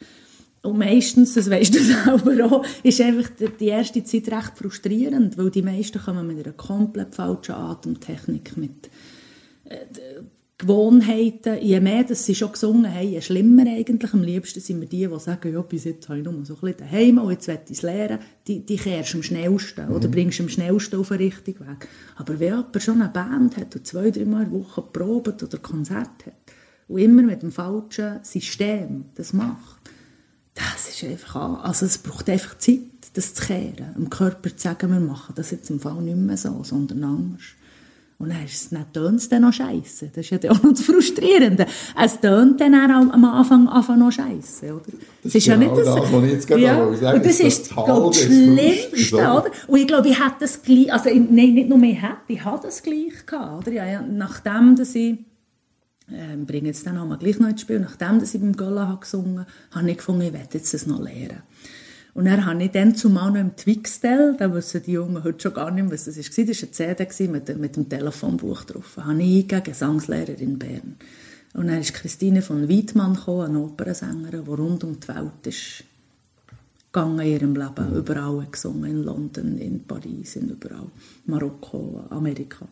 [0.62, 5.50] Und meistens, das weisst du selber auch, ist einfach die erste Zeit recht frustrierend, weil
[5.50, 8.90] die meisten kommen mit einer komplett falschen Atemtechnik, mit
[9.64, 9.78] äh,
[10.60, 14.12] Gewohnheiten, je mehr dass sie schon gesungen haben, je schlimmer eigentlich.
[14.12, 16.60] Am liebsten sind wir die, die sagen, ja, bis jetzt habe ich nur so ein
[16.60, 18.18] bisschen daheim und jetzt will ich es lernen.
[18.46, 19.94] Die, die kehrst am schnellsten mhm.
[19.94, 21.88] oder bringst am schnellsten auf den richtigen Weg.
[22.16, 25.42] Aber wenn jemand schon eine Band hat und zwei, drei Mal in der Woche probt
[25.42, 26.34] oder Konzert hat
[26.88, 29.80] und immer mit dem falschen System das macht,
[30.52, 32.80] das ist einfach, also es braucht einfach Zeit,
[33.14, 33.94] das zu kehren.
[33.96, 37.42] Dem Körper zu sagen, wir machen das jetzt im Fall nicht mehr so, sondern anders.
[38.20, 40.10] Und dann, ist es, tönt es dann noch scheiße.
[40.14, 41.64] Das ist ja auch noch das Frustrierende.
[41.98, 44.82] Es tönt dann auch am Anfang, Anfang noch scheiße, oder?
[45.22, 46.94] Das, ist genau ja nicht das, das was ich jetzt gerade ja.
[46.94, 49.46] sagen Und das, das ist, das Schlimmste, oder?
[49.68, 52.60] Und ich glaube, ich hätte das gleich, also nein, nicht nur mehr hätte, ich habe
[52.62, 53.72] das gleich gehabt, oder?
[53.72, 55.12] Ja, nachdem, dass ich
[56.10, 59.00] äh, bringe jetzt dann auch mal gleich noch ins Spiel, nachdem dass ich beim habe
[59.00, 61.42] gesungen habe, ich gefunden, ich werde jetzt das noch lernen.
[62.14, 65.54] Und dann habe ich dann zumal noch im Twixtel, da wissen die Jungen heute schon
[65.54, 68.96] gar nicht mehr, was das war, das war eine CD mit, mit dem Telefonbuch drauf,
[68.96, 70.96] habe ich eingegeben, Gesangslehrer in Bern.
[71.54, 75.84] Und dann ist Christine von Weidmann gekommen, eine Opernsängerin, die rund um die Welt ist
[76.92, 80.88] gegangen in ihrem Leben, überall gesungen, in London, in Paris, in überall,
[81.26, 82.66] Marokko, Amerika.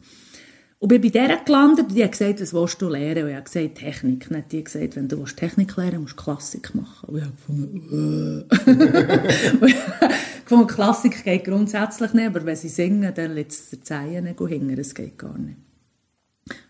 [0.81, 3.25] Und bin bei der gelandet und die hat gesagt, was willst du lernen?
[3.25, 4.31] Und ich habe gesagt, Technik.
[4.31, 7.09] Hat die gesagt, wenn du Technik lernen musst du Klassik machen.
[7.09, 9.73] Und ich habe gefunden, äh.
[10.45, 14.77] gefunden, Klassik geht grundsätzlich nicht, aber wenn sie singen, dann lässt es der Zeilen hängen,
[14.77, 15.57] das geht gar nicht.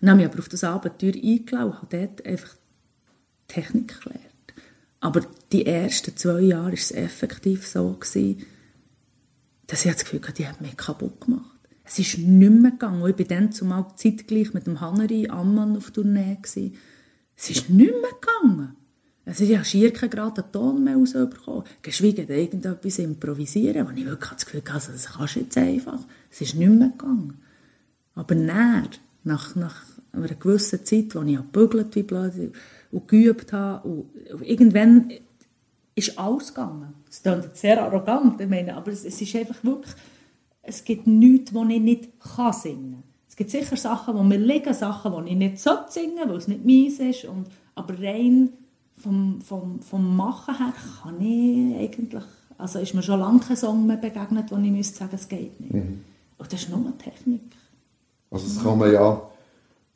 [0.00, 2.56] dann habe ich aber auf das Abenteuer eingeladen und habe dort einfach
[3.46, 4.24] Technik gelernt.
[5.00, 5.20] Aber
[5.52, 8.38] die ersten zwei Jahre war es effektiv so, dass ich
[9.66, 11.57] das Gefühl hatte, die hat mich kaputt gemacht.
[11.88, 13.00] Es ist nicht mehr gegangen.
[13.08, 16.36] Ich war dann zumal zeitgleich mit dem Hanneri Ammann auf Tournee.
[16.40, 16.76] Gewesen.
[17.34, 18.76] Es ist nicht mehr gegangen.
[19.24, 21.64] Also ich habe schier gerade einen Ton mehr rausbekommen.
[21.80, 25.58] Geschweige denn irgendetwas improvisieren, wo ich wirklich das Gefühl hatte, also das kannst du jetzt
[25.58, 26.00] einfach.
[26.30, 27.38] Es ist nicht mehr gegangen.
[28.14, 28.88] Aber näher,
[29.24, 32.52] nach, nach einer gewissen Zeit, wo ich gebügelt wie blöd
[32.90, 34.10] und geübt habe, und
[34.42, 35.12] irgendwann
[35.94, 36.94] ist alles gegangen.
[37.10, 39.94] Es klingt sehr arrogant, ich meine, aber es, es ist einfach wirklich
[40.68, 43.02] es gibt nichts, was ich nicht kann singen kann.
[43.28, 46.48] Es gibt sicher Sachen, wo mir liegen, Sachen, die ich nicht so singen weil es
[46.48, 47.24] nicht meins ist.
[47.24, 48.50] Und, aber rein
[48.96, 52.24] vom, vom, vom Machen her kann ich eigentlich,
[52.58, 55.58] also ist mir schon lange kein Song mehr begegnet, wo ich müsste sagen, es geht
[55.60, 55.72] nicht.
[55.72, 56.04] Mhm.
[56.36, 57.42] Und das ist nur eine Technik.
[58.30, 59.22] Also das kann man ja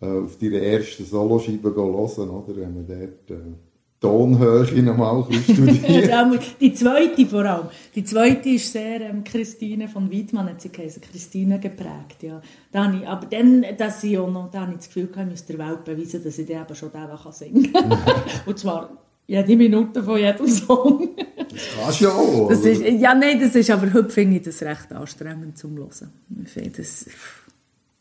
[0.01, 2.57] äh, auf deiner ersten Soloscheibe hören, oder?
[2.57, 3.31] wenn man dort...
[3.31, 3.55] Äh
[4.03, 6.39] Tonhöhe nochmal studieren.
[6.61, 7.69] die zweite vor allem.
[7.95, 12.23] Die zweite ist sehr ähm, Christine von Weidmann, hat sie geheißen, Christine geprägt.
[12.23, 12.43] Ja.
[12.73, 15.45] Da ich, aber dann, dass ich auch noch, da habe ich das Gefühl, ich muss
[15.45, 17.99] der Welt beweisen, dass ich eben schon den singen kann.
[18.47, 18.91] Und zwar
[19.29, 21.11] jede Minute von jedem Song.
[21.17, 22.49] das kannst du ja auch.
[22.49, 26.11] Das ist, ja, nein, das ist, aber heute finde ich das recht anstrengend zum Hören.
[26.45, 27.07] Ich finde das...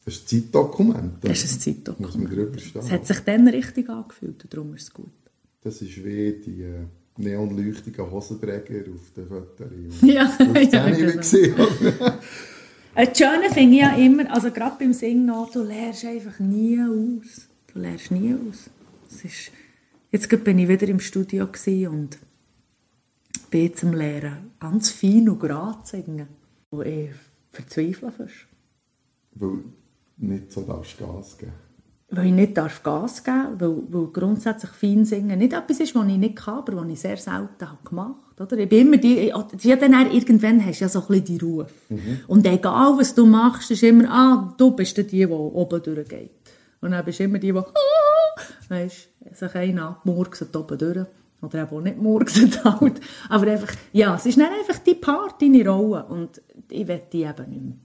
[0.04, 1.14] Das ist ein Zeitdokument.
[1.22, 2.60] Das ist ein Zeitdokument.
[2.76, 5.12] Es hat sich dann richtig angefühlt und darum ist es gut.
[5.64, 6.86] Das ist wie die äh,
[7.18, 10.02] neonleuchtigen Hosenträger auf den Fotos.
[10.02, 11.18] Ja, ja genau.
[11.18, 11.56] gesehen.
[12.96, 17.48] Das Schöne finde ich ja immer, also gerade beim Singen, du lernst einfach nie aus.
[17.72, 18.70] Du lernst nie aus.
[19.10, 19.52] Es ist,
[20.12, 21.48] jetzt bin ich wieder im Studio
[21.90, 22.18] und
[23.50, 26.28] bin zum Lehren ganz fein und gerade singen,
[26.72, 27.12] wo ich
[27.52, 28.48] verzweifle fast.
[29.36, 29.60] Weil
[30.18, 31.54] nicht so Gas geben
[32.12, 35.96] weil ich nicht darf Gas geben darf, weil, weil grundsätzlich fein singen nicht etwas ist,
[35.96, 38.62] was ich nicht kann, aber was ich sehr selten habe gemacht habe.
[38.62, 41.68] Ich bin immer die, ja, dann irgendwann hast du ja so ein bisschen die Ruhe.
[41.90, 42.20] Mhm.
[42.28, 46.32] Und egal, was du machst, ist immer, ah, du bist die, die oben durchgeht.
[46.82, 51.06] Und dann bist du immer die, die weißt, sich einen abmurksen oben durch.
[51.42, 53.00] Oder eben auch nicht murksen halt.
[53.30, 56.06] Aber einfach, ja, es ist nicht einfach die Part, deine Rolle.
[56.06, 57.76] Und ich will die eben nicht mehr.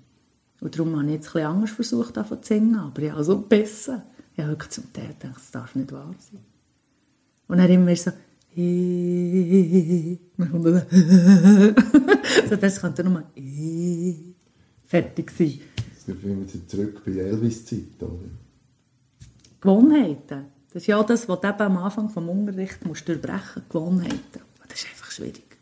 [0.61, 2.77] Und darum habe ich jetzt ein bisschen anders versucht, zu singen.
[2.77, 4.05] Aber ja, also besser.
[4.37, 6.44] Ich habe wirklich zum Teil gedacht, das darf nicht wahr sein.
[7.49, 8.11] Und dann immer so,
[12.49, 13.22] so das könnte nur
[14.85, 15.59] fertig sein.
[16.05, 18.29] Sind wir zurück bei Elvis-Zeit, oder?
[19.59, 20.44] Gewohnheiten.
[20.70, 23.70] Das ist ja das, was du eben am Anfang des Unterrichts musst durchbrechen musst.
[23.70, 24.40] Gewohnheiten.
[24.68, 25.57] Das ist einfach schwierig.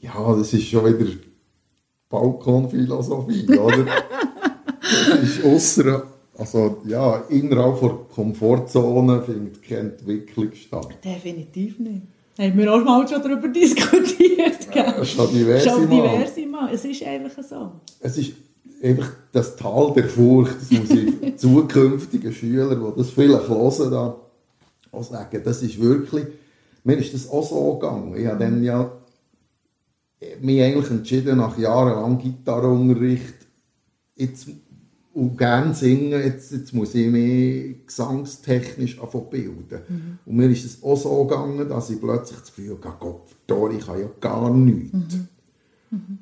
[0.00, 1.12] Ja, das ist schon wieder
[2.08, 3.84] Balkonphilosophie, oder?
[4.80, 10.88] das ist ausser, also ja, innerhalb der Komfortzone findet keine Entwicklung statt.
[11.04, 12.02] Definitiv nicht.
[12.38, 14.74] Haben wir auch mal schon darüber diskutiert.
[14.74, 16.74] Ja, schon diverse Schon diverse Mal.
[16.74, 17.72] Es ist einfach so.
[18.00, 18.32] Es ist
[18.82, 20.56] einfach das Tal der Furcht.
[20.60, 24.16] Das muss ich zukünftigen Schülern, die das vielleicht hören, da
[24.92, 25.40] auch sagen.
[25.42, 26.26] Das ist wirklich,
[26.84, 28.14] mir ist das auch so gegangen.
[28.16, 28.90] Ich habe dann ja
[30.40, 33.34] mich eigentlich entschieden, nach jahrelang Gitarrenunterricht,
[34.14, 34.48] jetzt
[35.16, 39.00] und gerne singen, jetzt, jetzt muss ich mich gesangstechnisch
[39.30, 39.80] bilden.
[39.88, 40.18] Mhm.
[40.26, 43.86] Und mir ist es auch so gegangen, dass ich plötzlich das Gefühl hatte, Gott, ich
[43.86, 44.92] kann ja gar nichts.
[44.92, 45.28] Mhm.
[45.90, 46.18] Mhm.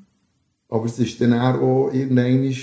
[0.69, 2.55] Aber es ist dann auch irgendwann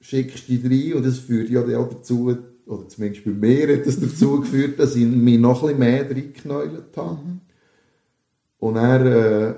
[0.00, 2.36] schickst du dich rein und das führt ja auch dazu,
[2.66, 6.10] oder zumindest bei mir hat das dazu geführt, dass ich mich noch ein bisschen mehr
[6.10, 7.20] reingeknäult habe.
[7.22, 7.40] Mhm.
[8.58, 9.54] Und dann, äh,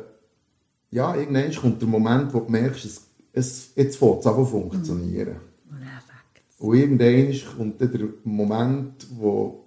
[0.90, 4.44] ja, irgendwann kommt der Moment, wo du merkst, es, es, jetzt fängt es an zu
[4.44, 5.49] funktionieren.
[6.61, 9.64] Und irgendwann kommt dann der Moment, wo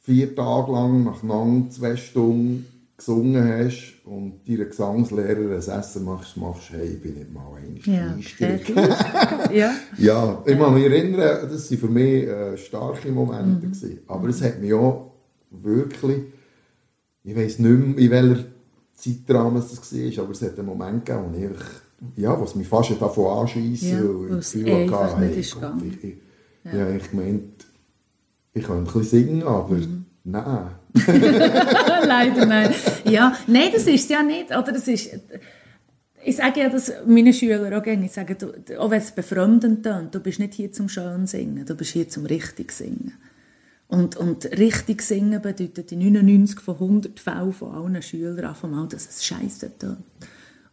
[0.00, 2.64] vier Tage lang nacheinander zwei Stunden
[2.96, 8.68] gesungen hast und deiner Gesangslehrer ein Essen machst, machst hey, ich bin nicht mal einstieg.
[8.68, 9.74] Ja, ja.
[9.98, 13.66] ja, ich kann mich erinnern, das waren für mich äh, starke Momente.
[13.66, 13.72] Mhm.
[13.72, 13.98] Gewesen.
[14.06, 15.12] Aber es hat mich auch
[15.50, 16.22] wirklich,
[17.24, 18.44] ich weiß nicht mehr, in welcher
[18.94, 23.00] Zeitrahmen es war, aber es hat einen Moment gegeben, wo ich, ja, was mich fast
[23.00, 26.16] davon anschiessen, ja, weil ich das Gefühl hatte, hey, ich, ich,
[26.72, 26.90] ja.
[26.90, 27.66] ich gemeint,
[28.54, 30.06] ich kann ein bisschen singen, aber mhm.
[30.24, 30.70] nein.
[32.06, 32.74] Leider nein.
[33.04, 34.50] Ja, nein, das ist es ja nicht.
[34.50, 35.10] Oder das ist,
[36.24, 38.06] ich sage ja das meinen Schülern auch gerne.
[38.06, 41.64] Ich sage, du, auch wenn es befremdend tönt, du bist nicht hier zum schön singen,
[41.64, 43.14] du bist hier zum richtig singen.
[43.86, 48.86] Und, und richtig singen bedeutet in 99 von 100 Fällen von allen Schülern einfach mal,
[48.86, 50.04] dass es scheiße tönt.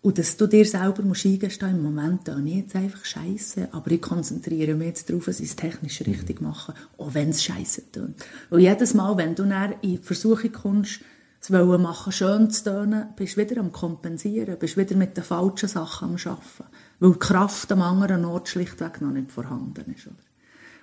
[0.05, 3.89] Und dass du dir selber musst eingestehen, im Moment da nicht jetzt einfach scheiße, aber
[3.89, 7.91] ich konzentriere mich jetzt darauf, dass ich es technisch richtig mache, auch wenn es scheiße
[7.91, 8.13] tut.
[8.51, 10.99] Und jedes Mal, wenn du dann in die Versuchung kommst,
[11.41, 15.23] es wollen machen, schön zu tönen, bist du wieder am Kompensieren, bist wieder mit den
[15.23, 20.05] falschen Sachen am Arbeiten, weil die Kraft am anderen Ort schlichtweg noch nicht vorhanden ist.
[20.05, 20.15] Oder?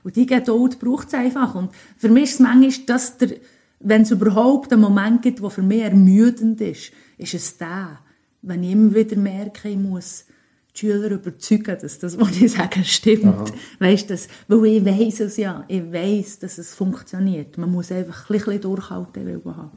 [0.03, 1.55] Und die Geduld braucht es einfach.
[1.55, 3.37] Und für mich ist es manchmal, dass der,
[3.79, 8.01] wenn es überhaupt einen Moment gibt, der für mich ermüdend ist, ist es der,
[8.43, 10.27] wenn ich immer wieder merke, ich muss
[10.75, 13.27] die Schüler überzeugen, dass das, was ich sage, stimmt.
[13.27, 13.45] Aha.
[13.79, 17.59] Weißt, das, weil ich weiß es ja, ich weiß, dass es funktioniert.
[17.59, 19.71] Man muss einfach ein bisschen durchhalten haben.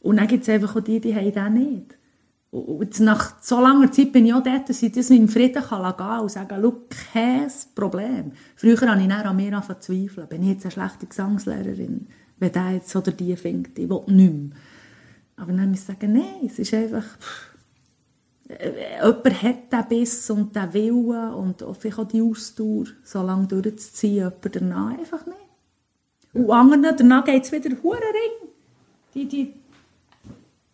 [0.00, 1.98] Und dann gibt es einfach auch die, die haben das nicht.
[2.50, 5.96] Und nach so langer Zeit bin ich auch dort, dass ich das in Frieden kann
[5.96, 6.74] gehen und sagen, schau,
[7.12, 8.32] kein Problem.
[8.56, 10.28] Früher habe ich dann an mir angefangen zu zweifeln.
[10.28, 12.08] Bin ich jetzt eine schlechte Gesangslehrerin?
[12.38, 14.50] Wenn der jetzt oder die findet, ich will nicht mehr.
[15.36, 17.04] Aber dann muss ich sagen, nein, es ist einfach...
[17.18, 17.51] Pff,
[18.58, 23.46] äh, jemand hat den Biss und den Willen und vielleicht auch die Ausdauer, so lange
[23.46, 25.36] durchzuziehen, jemand danach einfach nicht.
[26.32, 28.48] Und anderen, danach geht es wieder Hurenring.
[29.14, 29.52] Die, die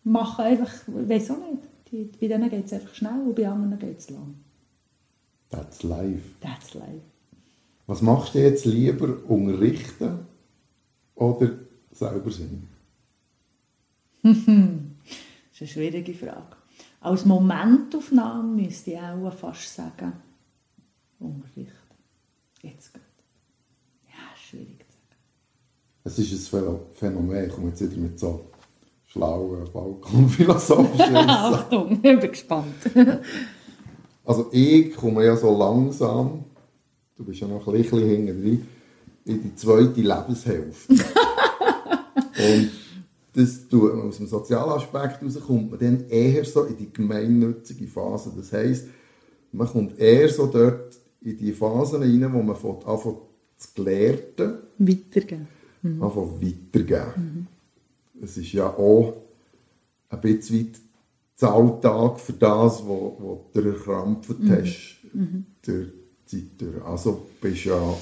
[0.03, 3.47] machen einfach, ich weiß auch nicht, die, bei denen geht es einfach schnell und bei
[3.47, 4.35] anderen geht es lang.
[5.49, 6.23] That's life.
[6.41, 7.01] That's life.
[7.87, 10.19] Was machst du jetzt lieber, unterrichten
[11.15, 11.51] oder
[11.91, 12.69] selber singen?
[14.21, 16.58] das ist eine schwierige Frage.
[17.01, 20.13] Als Momentaufnahme müsste ich auch fast sagen,
[21.19, 21.71] Unterricht.
[22.61, 23.01] Jetzt geht.
[24.07, 25.21] Ja, schwierig zu sagen.
[26.03, 28.49] Es ist ein Phänomen, ich komme jetzt wieder mit so
[29.07, 32.75] schlauen Balkonphilosophischen Achtung, ich bin gespannt.
[34.25, 36.43] also ich komme ja so langsam,
[37.15, 38.67] du bist ja noch ein bisschen hinten drin,
[39.25, 40.93] in die zweite Lebenshälfte.
[42.39, 42.71] Und
[43.33, 48.33] das aus dem Sozialaspekt heraus kommt man dann eher so in die gemeinnützige Phase.
[48.35, 48.87] Das heisst,
[49.51, 53.17] man kommt eher so dort in die Phasen hinein, wo man anfängt
[53.57, 54.53] zu gelehrten.
[54.77, 55.47] Weitergeben.
[55.81, 56.03] Mhm.
[56.03, 57.47] Anfängt weitergeben.
[58.17, 58.23] Mhm.
[58.23, 59.13] Es ist ja auch
[60.09, 60.79] ein bisschen weit
[61.41, 64.51] der Alltag für das, was du erkrampft mhm.
[64.51, 64.97] hast.
[65.13, 65.45] Mhm.
[65.61, 66.83] Zeit durch.
[66.83, 67.95] Also bist ja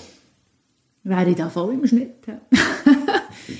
[1.07, 2.27] wäre ich da voll im Schnitt.
[2.27, 2.41] Ja.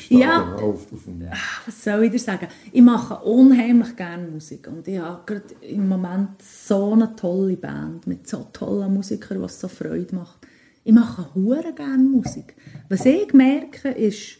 [0.09, 0.55] Ja.
[0.55, 1.27] Auf, auf dem,
[1.65, 2.47] Was soll ich dir sagen?
[2.71, 8.07] Ich mache unheimlich gerne Musik und ich habe gerade im Moment so eine tolle Band
[8.07, 10.45] mit so tollen Musikern, was so Freude macht.
[10.83, 12.55] Ich mache hure gerne Musik.
[12.89, 14.37] Was ich merke, ist,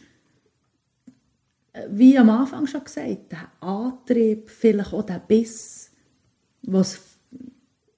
[1.72, 5.90] äh, wie am Anfang schon gesagt, der Antrieb, vielleicht auch der Biss,
[6.62, 7.00] was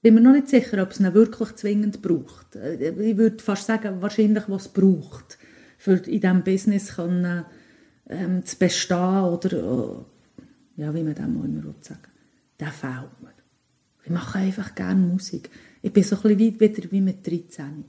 [0.02, 2.56] bin mir noch nicht sicher, ob es ihn wirklich zwingend braucht.
[2.56, 5.38] Äh, Ich würde fast sagen, wahrscheinlich, was es braucht,
[5.80, 7.46] für in diesem Business können,
[8.06, 12.10] ähm, zu bestehen oder, äh, ja, wie man dem auch immer sagen
[12.60, 13.32] der fehlt mir.
[14.04, 15.50] Ich mache einfach gerne Musik.
[15.82, 17.84] Ich bin so ein bisschen wieder wie mit 13.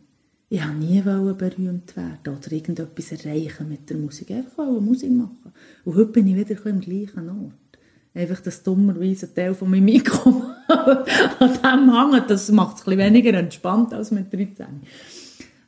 [0.50, 4.32] Ich wollte nie berühmt werden oder irgendetwas erreichen mit der Musik.
[4.32, 5.54] Einfach wollen Musik machen.
[5.84, 7.54] Und heute bin ich wieder am gleichen Ort.
[8.14, 12.98] Einfach, dass dummerweise ein Teil von meinem Mikro an dem hängt, das macht es ein
[12.98, 14.66] bisschen weniger entspannt als mit 13.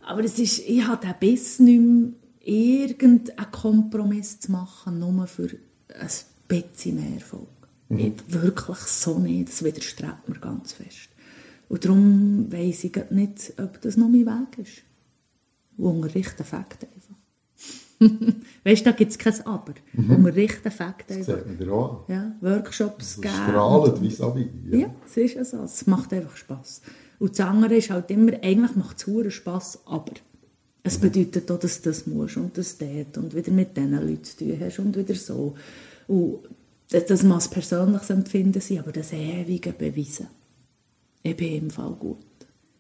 [0.06, 2.12] Aber es ist, ich habe den Biss nicht mehr,
[2.46, 5.50] irgendeinen Kompromiss zu machen, nur für
[5.98, 6.10] ein
[6.48, 7.48] bisschen mehr Erfolg.
[7.90, 11.10] Nicht, wirklich so nicht, das widerstrebt mir ganz fest.
[11.70, 14.84] Und darum weiss ich nicht, ob das noch mein Weg ist.
[15.78, 17.16] Unterrichten Fakt einfach.
[18.64, 19.74] weißt du, da gibt es kein Aber.
[19.96, 21.38] Unterrichten Fakt das einfach.
[21.38, 22.14] sieht man dir auch an.
[22.14, 23.34] Ja, Workshops geben.
[23.34, 24.50] strahlend wie Sabi.
[24.72, 25.64] Ja, es ist ja so.
[25.64, 26.82] Es macht einfach Spass.
[27.24, 30.12] Und das andere ist halt immer, eigentlich macht es Spass, aber
[30.84, 34.26] es bedeutet auch, dass du das musst und das dort und wieder mit diesen Leuten
[34.26, 35.56] zu tun hast und wieder so.
[36.10, 36.40] Und
[36.90, 40.28] das, das muss persönliches Empfinden sein, aber das ewige Beweisen.
[41.22, 42.18] Ich bin im Fall gut.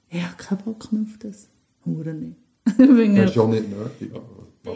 [0.09, 1.47] Ich habe keinen Bock mehr auf das.
[1.85, 2.35] Hure nicht.
[2.65, 4.11] Das ist schon nicht nötig.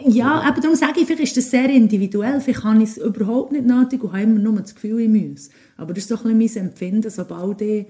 [0.06, 2.40] ja, aber darum sage ich, vielleicht ist das sehr individuell.
[2.40, 5.50] Vielleicht habe ich es überhaupt nicht nötig und habe immer nur das Gefühl, ich muss.
[5.76, 7.86] Aber das ist doch ein bisschen mein Empfinden, sobald ich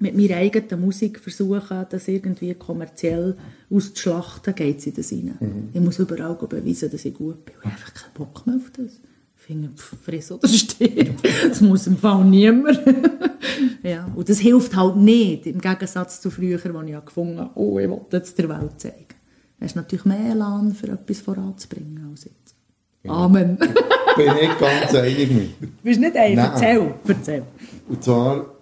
[0.00, 3.36] mit meiner eigenen Musik versuche, das irgendwie kommerziell
[3.70, 5.68] auszuschlachten, geht es in das rein.
[5.72, 7.54] Ich muss überall beweisen, dass ich gut bin.
[7.58, 8.98] Ich habe einfach keinen Bock mehr auf das.
[9.36, 11.22] Ich finde, friss oder stirb.
[11.48, 12.80] Das muss im Fall niemand.
[13.82, 14.10] ja.
[14.14, 17.88] Und das hilft halt nicht, im Gegensatz zu früher, wo ich gefunden habe, oh, ich
[17.88, 19.06] will jetzt der Welt zeigen.
[19.58, 22.54] Du hast natürlich mehr Elan, für etwas voranzubringen als jetzt.
[23.06, 23.56] Amen.
[23.56, 25.82] Bin ich ganz einig mit.
[25.82, 26.34] Bist nicht ein?
[26.34, 26.50] Nein.
[26.52, 27.42] Erzähl, erzähl.
[27.88, 28.59] Und zwar,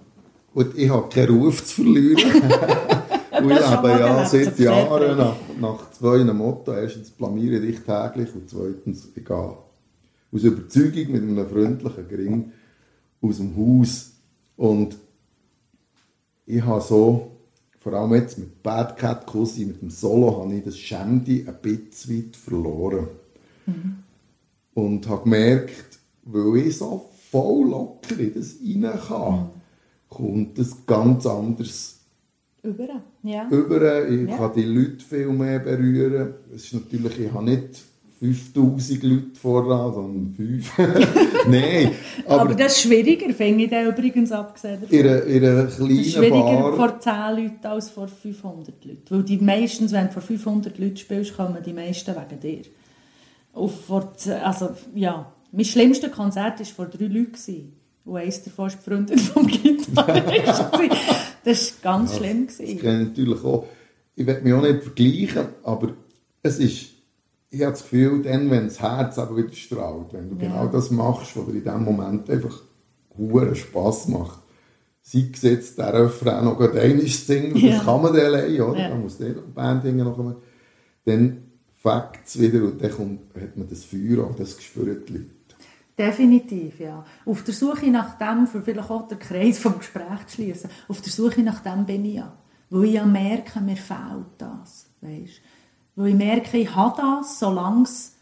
[0.58, 2.32] und ich habe keinen Ruf zu verlieren.
[2.32, 6.72] und ich lebe ja gelernt, seit Jahren nach, nach zwei Motto.
[6.72, 9.56] Erstens blamiere dich täglich und zweitens, gehe
[10.30, 12.52] aus Überzeugung mit einem freundlichen Gring
[13.22, 14.10] aus dem Haus.
[14.56, 14.96] Und
[16.44, 17.36] ich habe so,
[17.78, 21.56] vor allem jetzt mit Bad Cat Kussi, mit dem Solo, habe ich das Schämdi ein
[21.62, 23.06] bisschen weit verloren.
[24.74, 29.50] Und habe gemerkt, weil ich so voll locker in das rein kann,
[30.08, 32.00] kommt es ganz anders
[32.62, 33.48] Überall, ja.
[33.50, 34.08] über.
[34.08, 34.36] Ich Ja.
[34.36, 36.34] kann die Leute viel mehr berühren.
[36.54, 37.82] Es ist natürlich, ich habe nicht
[38.20, 40.72] 5000 Leute voran, sondern 5.
[41.48, 41.92] Nein,
[42.26, 44.98] Aber, aber, das ist schwieriger, finde ich dann übrigens abgesehen davon.
[44.98, 46.72] in einer, in einer Das ist kleinen schwieriger Bar...
[46.74, 49.02] vor 10 Leuten als vor 500 Leuten.
[49.08, 52.62] Weil die meistens, wenn du vor 500 Leuten spielst, kommen die meisten wegen dir.
[53.52, 54.12] Und vor,
[54.44, 57.72] also, ja, mein schlimmstes Konzert war vor drei Leuten.
[58.08, 60.64] Und eins war die Freundin vom Gitarrist.
[61.44, 62.46] das war ganz schlimm.
[62.46, 62.78] Das gewesen.
[62.80, 63.66] kenne ich natürlich auch.
[64.14, 65.92] Ich will mich auch nicht vergleichen, aber
[66.42, 66.86] es ist,
[67.50, 70.48] ich habe das Gefühl, dann, wenn das Herz aber wieder strahlt, wenn du Ja.
[70.50, 72.62] genau das machst, was dir in dem Moment einfach
[73.16, 74.40] hohen Spass macht,
[75.02, 77.76] sei es jetzt der Refrain noch einmal zu singen, Ja.
[77.76, 78.78] das kann man dann allein, oder?
[78.80, 78.88] Ja.
[78.88, 80.36] Da muss die Band noch einmal.
[81.04, 81.42] Dann
[81.76, 85.26] fängt es wieder und dann kommt, hat man das Feuer auch, das Leute.
[85.98, 87.04] Definitiv, ja.
[87.26, 91.00] Auf der Suche nach dem, für vielleicht auch den Kreis vom Gespräch zu schließen, auf
[91.00, 92.32] der Suche nach dem bin ich ja.
[92.70, 94.86] Weil ich ja merke, mir fehlt das.
[95.00, 95.40] Weißt?
[95.96, 98.14] Weil ich merke, ich habe das, solange es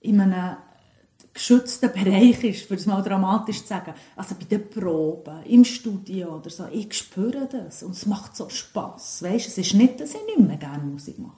[0.00, 0.56] in einem
[1.32, 3.94] geschützten Bereich ist, für es mal dramatisch zu sagen.
[4.16, 6.64] Also bei den Proben, im Studio oder so.
[6.72, 9.22] Ich spüre das und es macht so Spass.
[9.22, 9.48] Weißt?
[9.48, 11.34] Es ist nicht, dass ich nicht mehr gerne Musik mache.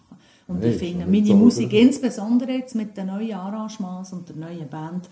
[0.46, 4.36] Und Nein, ich finde, meine so, Musik, insbesondere jetzt mit den neuen Arrangements und der
[4.36, 5.08] neuen Band,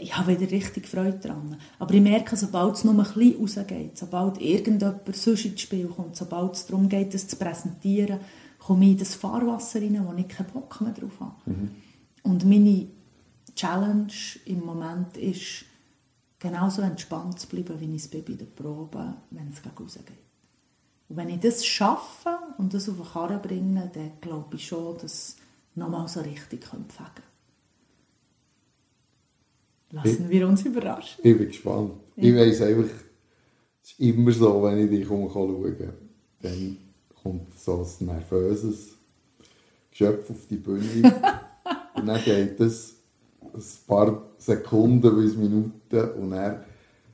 [0.00, 1.56] ich habe wieder richtig Freude daran.
[1.78, 6.16] Aber ich merke, sobald es nur ein bisschen rausgeht, sobald irgendjemand sonst ins Spiel kommt,
[6.16, 8.20] sobald es darum geht, das zu präsentieren,
[8.58, 11.34] komme ich in das Fahrwasser rein, wo ich keinen Bock mehr drauf habe.
[12.22, 12.88] Und meine
[13.54, 14.12] Challenge
[14.44, 15.64] im Moment ist,
[16.38, 20.12] genauso entspannt zu bleiben, wie ich es bin bei der Probe, wenn es rausgeht.
[21.08, 24.94] Und wenn ich das schaffe und das auf die Karre bringe, dann glaube ich schon,
[24.94, 25.36] dass es
[25.74, 27.22] nochmal so richtig fegen könnte.
[29.90, 31.20] Lassen wir uns überraschen.
[31.22, 31.92] Ich bin gespannt.
[32.16, 32.90] Ich weiss einfach,
[33.82, 35.76] es ist immer so, wenn ich dich komme schauen,
[36.42, 36.76] dann
[37.22, 38.94] kommt so ein nervöses
[39.90, 41.14] Geschöpf auf die Bühne.
[41.94, 42.96] und dann geht es
[43.54, 46.64] ein paar Sekunden bis Minuten und dann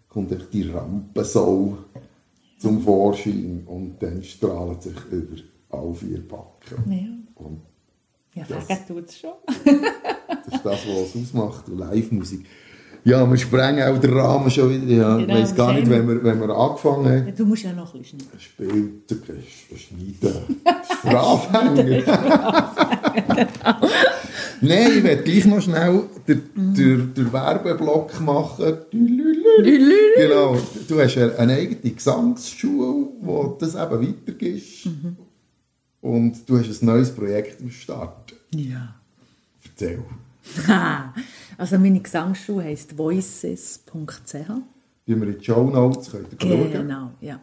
[0.09, 1.79] kommt einfach die Rampensau
[2.59, 5.37] zum Vorschein und dann strahlt sich über
[5.71, 6.93] alle vier Backen.
[6.93, 7.45] Ja.
[7.45, 7.61] Und
[8.35, 9.31] Ja, Das- tut es schon.
[9.47, 12.47] das ist das, was es ausmacht, Live-Musik.
[13.05, 14.93] Ja, wir sprengen auch den Rahmen schon wieder.
[14.95, 15.19] Ja.
[15.19, 17.27] ich Genau, weiß gar nicht, wenn wir, wenn wir angefangen haben.
[17.27, 18.39] Ja, Du musst ja noch ein bisschen schneiden.
[18.39, 20.61] Spielt der Schneiden.
[21.03, 22.03] Für Anfänger.
[24.61, 28.77] Nein, ich werde gleich noch schnell den, den, den Werbeblock machen.
[28.93, 30.57] Genau.
[30.89, 34.89] Du hast ja eine eigene Gesangsschule, wo das eben weitergibst.
[36.03, 38.35] Und du hast ein neues Projekt am Start.
[38.51, 38.95] Ja.
[39.65, 40.03] Erzähl.
[41.59, 44.35] Also meine Gesangsschule heisst voices.ch.
[45.07, 46.69] Wie wir in die Show Notes könnt ihr.
[46.71, 47.39] Genau, ja.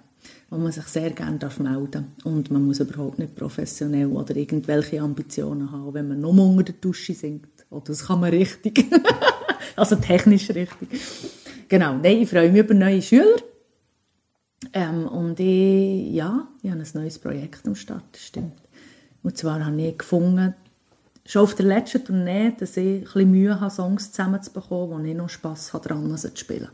[0.49, 4.99] Wo man sich sehr gerne darf melden Und man muss überhaupt nicht professionell oder irgendwelche
[4.99, 7.47] Ambitionen haben, wenn man nur unter der Dusche singt.
[7.69, 8.85] Oder das kann man richtig.
[9.77, 10.89] also technisch richtig.
[11.69, 13.37] Genau, nein, ich freue mich über neue Schüler.
[14.73, 18.61] Ähm, und ich, ja, ich habe ein neues Projekt am Start, das stimmt.
[19.23, 20.53] Und zwar habe ich gefunden,
[21.25, 25.15] schon auf der letzten Tournee, dass ich ein bisschen Mühe habe, Songs zusammenzubekommen, wo ich
[25.15, 26.69] noch Spass habe, sie zu spielen.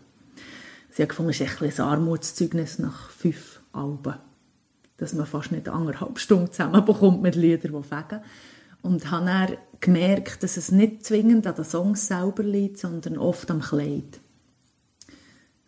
[0.91, 4.15] Sie hat gefunden, es ist ein, ein Armutszeugnis nach fünf Alben.
[4.97, 8.21] Dass man fast nicht anderthalb Stunden zusammenbekommt mit Liedern, die fegen.
[8.81, 13.51] Und habe dann gemerkt, dass es nicht zwingend an den Songs selber liegt, sondern oft
[13.51, 14.21] am Kleid.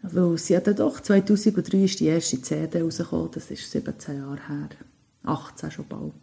[0.01, 4.69] Weil sie hat doch, 2003 ist die erste CD rausgekommen, das ist 17 Jahre her.
[5.23, 6.13] 18 schon bald.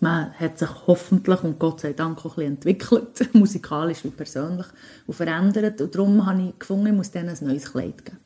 [0.00, 4.66] Man hat sich hoffentlich und Gott sei Dank auch ein bisschen entwickelt, musikalisch wie persönlich,
[5.06, 5.80] und verändert.
[5.80, 8.18] Und darum habe ich gefunden, ich muss denen ein neues Kleid geben.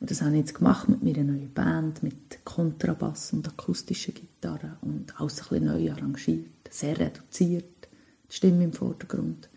[0.00, 4.76] Und das habe ich jetzt gemacht mit meiner neuen Band, mit Kontrabass und akustischen Gitarre
[4.80, 7.88] und alles ein bisschen neu arrangiert, sehr reduziert,
[8.30, 9.48] die Stimme im Vordergrund.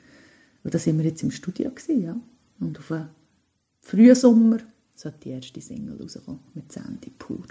[0.63, 2.15] Und da sind wir jetzt im Studio gewesen, ja.
[2.59, 2.91] Und auf
[3.81, 4.59] frühen Sommer
[4.95, 7.45] sollte die erste Single rauskommen, mit Sandy pur.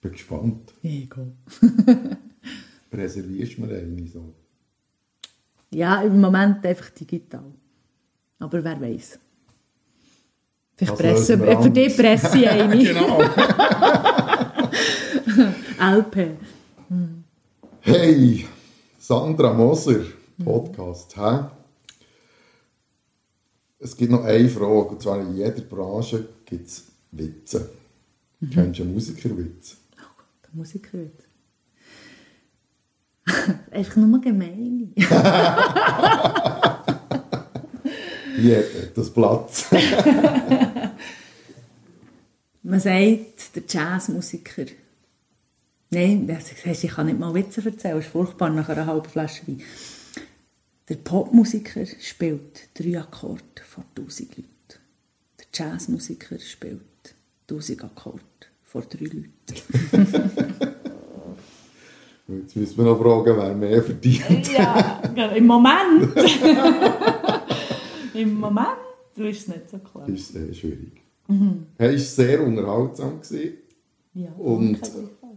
[0.00, 0.72] Bin gespannt.
[0.82, 1.32] Ego.
[2.92, 4.34] Reservierst du mir eine so?
[5.70, 7.52] Ja, im Moment einfach digital.
[8.38, 9.18] Aber wer weiß.
[10.76, 11.96] Vielleicht presse, für anders.
[11.96, 12.76] presse ich eine.
[12.84, 13.22] Genau.
[15.98, 16.36] LP.
[17.80, 18.46] Hey,
[18.98, 20.04] Sandra Moser,
[20.44, 21.16] Podcast.
[21.16, 21.61] Hä?
[23.82, 27.68] Es gibt noch eine Frage, und zwar in jeder Branche gibt es Witze.
[28.52, 29.76] Kennst du einen Musikerwitz?
[29.98, 31.24] Oh der Musiker wird.
[33.72, 34.92] Einfach nur gemein.
[38.36, 39.66] Hier hat das Platz.
[42.62, 44.66] Man sagt, der Jazzmusiker.
[45.90, 49.08] Nein, das heisst, ich kann nicht mal Witze erzählen, das ist furchtbar nach einer halben
[49.08, 49.60] Flasche Wein.
[50.92, 54.50] Der Popmusiker spielt drei Akkorde vor 1000 Leuten.
[55.38, 57.14] Der Jazzmusiker spielt
[57.48, 58.20] 1000 Akkorde
[58.62, 59.30] vor drei Leuten.
[62.28, 64.52] Jetzt müssen wir noch fragen, wer mehr verdient.
[64.52, 65.00] Ja,
[65.34, 66.14] im Moment.
[68.14, 68.68] Im Moment
[69.16, 70.04] ist es nicht so klar.
[70.06, 71.00] Das ist sehr schwierig.
[71.78, 73.54] Hey, es war sehr unterhaltsam gewesen
[74.12, 74.78] Ja, und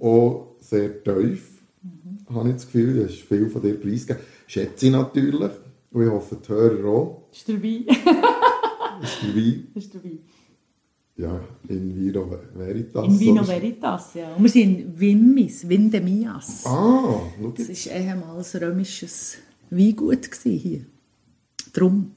[0.01, 1.61] auch sehr tief.
[2.29, 4.21] Habe ich das Gefühl, du hast viel von dir preisgegeben.
[4.47, 5.51] Schätze ich natürlich.
[5.91, 7.27] Und ich hoffe, die Hörer auch.
[7.31, 7.85] Ist der Wein.
[9.01, 10.19] Ist der Wein, ist der Wein.
[11.17, 13.05] ja, in Vino Veritas.
[13.05, 13.47] In Vino?
[13.47, 14.33] Veritas, ja.
[14.35, 16.65] Und wir sind in Vimmis, Vindemias.
[16.65, 19.37] Ah, schau Das war ehemals römisches
[19.69, 20.85] Weingut hier.
[21.73, 22.14] Drum.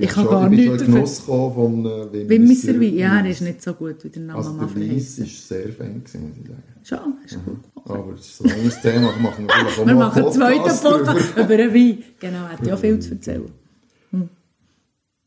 [0.00, 2.96] Ich habe habe gar ich nichts in Genuss von äh, Wimmisser Wein.
[2.96, 6.02] Ja, er ist nicht so gut, wie der Name Also der Weiss war sehr fan,
[6.02, 6.62] gewesen, muss ich sagen.
[6.82, 7.64] Schon, hast du gut.
[7.84, 10.62] Aber das ist ein anderes Thema, das machen wir vielleicht auch Wir machen einen zweiten
[10.62, 12.04] Podcast über einen Wein.
[12.18, 13.50] Genau, hat ja viel zu erzählen.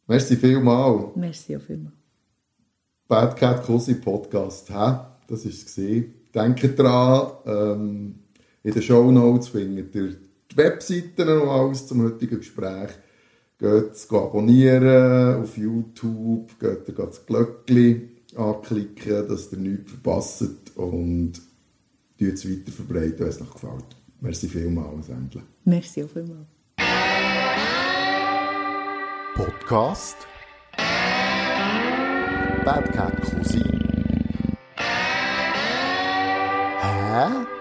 [0.07, 1.15] Merci vielmals.
[1.15, 1.93] Merci auch vielmals.
[3.07, 4.69] Bad Cat Cosi Podcast.
[4.69, 4.99] Hä?
[5.27, 5.75] Das war es.
[6.33, 8.15] Denkt dran, ähm,
[8.63, 10.15] in den Show Notes findet ihr
[10.51, 12.89] die Webseiten und alles zum heutigen Gespräch.
[13.59, 21.33] Geht es abonnieren auf YouTube, geht ihr das Glöckchen anklicken, dass ihr nichts verpasst und
[22.19, 23.95] es weiter verbreiten, wenn es euch gefällt.
[24.21, 25.43] Merci vielmals, Endlich.
[25.65, 26.47] Merci auch vielmals.
[29.35, 30.17] Podcast
[32.63, 33.63] Bad Cat Cosi.
[36.79, 37.56] Hä?